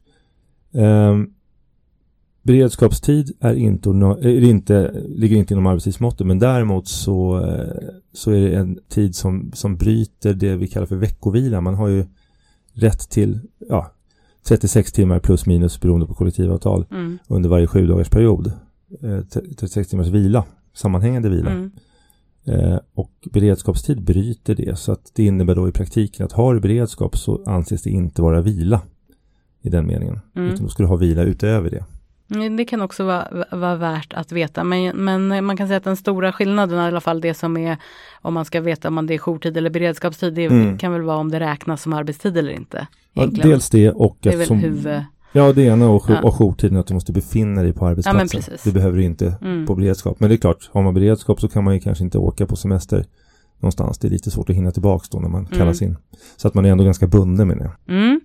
Ehm, 0.74 1.30
beredskapstid 2.44 3.32
är 3.40 3.54
inte, 3.54 3.88
ordina- 3.88 4.18
är 4.20 4.42
inte, 4.44 4.92
ligger 5.08 5.36
inte 5.36 5.54
inom 5.54 5.66
arbetstidsmåttet 5.66 6.26
men 6.26 6.38
däremot 6.38 6.88
så, 6.88 7.40
eh, 7.40 7.88
så 8.12 8.30
är 8.30 8.40
det 8.40 8.56
en 8.56 8.78
tid 8.88 9.14
som, 9.16 9.52
som 9.54 9.76
bryter 9.76 10.34
det 10.34 10.56
vi 10.56 10.66
kallar 10.68 10.86
för 10.86 10.96
veckovila. 10.96 11.60
Man 11.60 11.74
har 11.74 11.88
ju 11.88 12.04
rätt 12.72 13.10
till 13.10 13.40
ja, 13.68 13.90
36 14.48 14.92
timmar 14.92 15.18
plus 15.18 15.46
minus 15.46 15.80
beroende 15.80 16.06
på 16.06 16.14
kollektivavtal 16.14 16.86
Mm. 16.90 17.18
under 17.28 17.48
varje 17.50 17.66
sju 17.66 17.86
dagars 17.86 18.08
period. 18.10 18.52
Eh, 19.02 19.20
36 19.56 19.88
timmars 19.88 20.08
vila, 20.08 20.44
sammanhängande 20.74 21.28
vila. 21.28 21.50
Mm. 21.50 21.70
Eh, 22.46 22.78
och 22.94 23.10
beredskapstid 23.32 24.02
bryter 24.04 24.54
det 24.54 24.78
så 24.78 24.92
att 24.92 25.10
det 25.14 25.24
innebär 25.24 25.54
då 25.54 25.68
i 25.68 25.72
praktiken 25.72 26.26
att 26.26 26.32
har 26.32 26.54
du 26.54 26.60
beredskap 26.60 27.16
så 27.18 27.42
anses 27.46 27.82
det 27.82 27.90
inte 27.90 28.22
vara 28.22 28.40
vila 28.40 28.82
i 29.62 29.68
den 29.70 29.86
meningen. 29.86 30.18
Mm. 30.36 30.48
Utan 30.48 30.62
då 30.62 30.68
ska 30.68 30.82
du 30.82 30.86
ha 30.88 30.96
vila 30.96 31.22
utöver 31.22 31.70
det. 31.70 31.84
Mm, 32.34 32.56
Det 32.56 32.64
kan 32.64 32.80
också 32.80 33.04
vara, 33.04 33.44
vara 33.50 33.76
värt 33.76 34.12
att 34.12 34.32
veta, 34.32 34.64
men, 34.64 34.96
men 34.96 35.44
man 35.44 35.56
kan 35.56 35.66
säga 35.66 35.76
att 35.76 35.84
den 35.84 35.96
stora 35.96 36.32
skillnaden, 36.32 36.78
i 36.78 36.82
alla 36.82 37.00
fall 37.00 37.20
det 37.20 37.34
som 37.34 37.56
är, 37.56 37.76
om 38.22 38.34
man 38.34 38.44
ska 38.44 38.60
veta 38.60 38.88
om 38.88 39.06
det 39.06 39.14
är 39.14 39.18
jourtid 39.18 39.56
eller 39.56 39.70
beredskapstid, 39.70 40.34
det 40.34 40.44
Mm. 40.44 40.78
kan 40.78 40.92
väl 40.92 41.02
vara 41.02 41.16
om 41.16 41.30
det 41.30 41.40
räknas 41.40 41.82
som 41.82 41.92
arbetstid 41.92 42.36
eller 42.36 42.52
inte. 42.52 42.86
Ja, 43.12 43.26
dels 43.26 43.70
det 43.70 43.90
och 43.90 44.16
det 44.20 44.28
är 44.32 44.36
väl 44.36 44.52
huvud... 44.58 45.04
Ja, 45.36 45.52
det 45.52 45.62
ena 45.62 45.88
och, 45.88 46.04
Ja. 46.08 46.20
och 46.22 46.34
jourtiden 46.40 46.76
att 46.78 46.86
du 46.86 46.94
måste 46.94 47.12
befinna 47.12 47.62
dig 47.62 47.72
på 47.72 47.86
arbetsplatsen. 47.86 48.28
precis. 48.28 48.62
det 48.62 48.72
behöver 48.72 48.96
du 48.98 49.04
inte 49.04 49.34
Mm. 49.42 49.66
på 49.66 49.74
beredskap. 49.74 50.20
Men 50.20 50.28
det 50.28 50.34
är 50.34 50.36
klart, 50.36 50.70
har 50.72 50.82
man 50.82 50.94
beredskap 50.94 51.40
så 51.40 51.48
kan 51.48 51.64
man 51.64 51.74
ju 51.74 51.80
kanske 51.80 52.04
inte 52.04 52.18
åka 52.18 52.46
på 52.46 52.56
semester 52.56 53.04
någonstans. 53.60 53.98
Det 53.98 54.08
är 54.08 54.10
lite 54.10 54.30
svårt 54.30 54.50
att 54.50 54.56
hinna 54.56 54.70
tillbaks 54.70 55.08
då 55.08 55.18
när 55.18 55.28
man 55.28 55.46
Mm. 55.46 55.58
kallas 55.58 55.82
in. 55.82 55.96
Så 56.36 56.48
att 56.48 56.54
man 56.54 56.64
är 56.64 56.70
ändå 56.70 56.84
ganska 56.84 57.06
bunden 57.06 57.48
med 57.48 57.56
det. 57.58 57.92
Mm. 57.92 58.20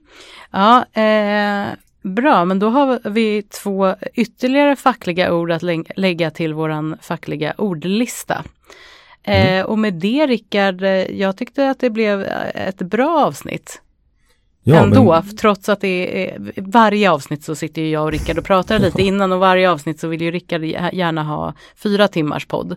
Ja, 0.52 0.86
eh, 0.94 1.68
bra, 2.10 2.46
men 2.46 2.60
då 2.60 2.70
har 2.70 3.00
vi 3.10 3.42
två 3.44 3.96
ytterligare 4.14 4.76
fackliga 4.76 5.34
ord 5.34 5.52
att 5.52 5.64
lä- 5.64 5.84
lägga 5.96 6.32
till 6.32 6.54
våran 6.54 6.98
fackliga 7.02 7.54
ordlista. 7.58 8.44
Eh, 9.24 9.66
och 9.66 9.80
med 9.80 9.94
det 9.94 10.28
Rickard, 10.28 10.82
eh, 10.84 10.90
jag 11.20 11.38
tyckte 11.38 11.70
att 11.70 11.80
det 11.80 11.90
blev 11.90 12.24
eh, 12.24 12.68
ett 12.68 12.78
bra 12.82 13.26
avsnitt. 13.26 13.82
Ja, 14.64 14.76
Ändå, 14.76 15.22
men, 15.26 15.38
trots 15.38 15.70
att 15.70 15.82
det 15.82 16.30
är 16.30 16.38
varje 16.58 17.12
avsnitt 17.12 17.44
så 17.44 17.56
sitter 17.56 17.82
ju 17.82 17.90
jag 17.90 18.04
och 18.04 18.12
Rickard 18.12 18.38
och 18.38 18.46
pratar 18.46 18.80
lite 18.86 19.02
innan 19.02 19.32
och 19.32 19.40
varje 19.40 19.72
avsnitt 19.72 20.00
så 20.00 20.08
vill 20.08 20.22
ju 20.22 20.32
Rickard 20.32 20.62
gä- 20.62 20.90
gärna 20.96 21.24
ha 21.24 21.54
fyra 21.76 22.08
timmars 22.08 22.46
podd. 22.46 22.76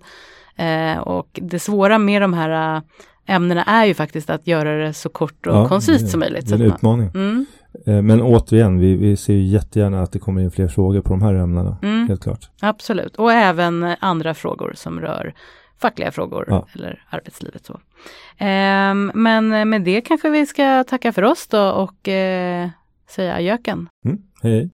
Eh, 0.56 0.98
och 0.98 1.28
det 1.42 1.58
svåra 1.58 1.98
med 1.98 2.22
de 2.22 2.34
här 2.34 2.76
eh, 2.76 2.82
ämnena 3.26 3.64
är 3.64 3.84
ju 3.84 3.94
faktiskt 3.94 4.30
att 4.30 4.46
göra 4.46 4.76
det 4.86 4.92
så 4.94 5.08
kort 5.08 5.46
och 5.46 5.54
ja, 5.56 5.68
koncist 5.68 6.10
som 6.10 6.20
möjligt. 6.20 6.48
Det 6.48 6.54
är 6.54 6.58
en 6.60 6.72
utmaning. 6.72 7.10
Mm, 7.14 7.46
Eh, 7.60 7.61
Men 7.86 8.22
återigen, 8.22 8.78
vi, 8.78 8.96
vi 8.96 9.16
ser 9.16 9.32
ju 9.34 9.42
jättegärna 9.42 10.02
att 10.02 10.12
det 10.12 10.18
kommer 10.18 10.42
in 10.42 10.50
fler 10.50 10.68
frågor 10.68 11.00
på 11.00 11.08
de 11.08 11.22
här 11.22 11.34
ämnena. 11.34 11.76
mm, 11.82 12.08
Helt 12.08 12.22
klart. 12.22 12.50
absolut, 12.60 13.16
och 13.16 13.32
även 13.32 13.82
eh, 13.82 13.96
andra 14.00 14.34
frågor 14.34 14.72
som 14.76 15.00
rör 15.00 15.34
fackliga 15.80 16.10
frågor 16.12 16.44
Ja. 16.48 16.66
eller 16.74 17.04
arbetslivet. 17.10 17.64
Så. 17.64 17.80
Ehm, 18.38 19.12
men 19.14 19.52
eh, 19.52 19.64
med 19.64 19.82
det 19.82 20.00
kanske 20.00 20.30
vi 20.30 20.46
ska 20.46 20.84
tacka 20.84 21.12
för 21.12 21.22
oss 21.22 21.46
då 21.46 21.62
och 21.70 22.08
eh, 22.08 22.68
säga 23.10 23.34
ajöken. 23.34 23.88
Mm. 24.04 24.18
Hej. 24.42 24.70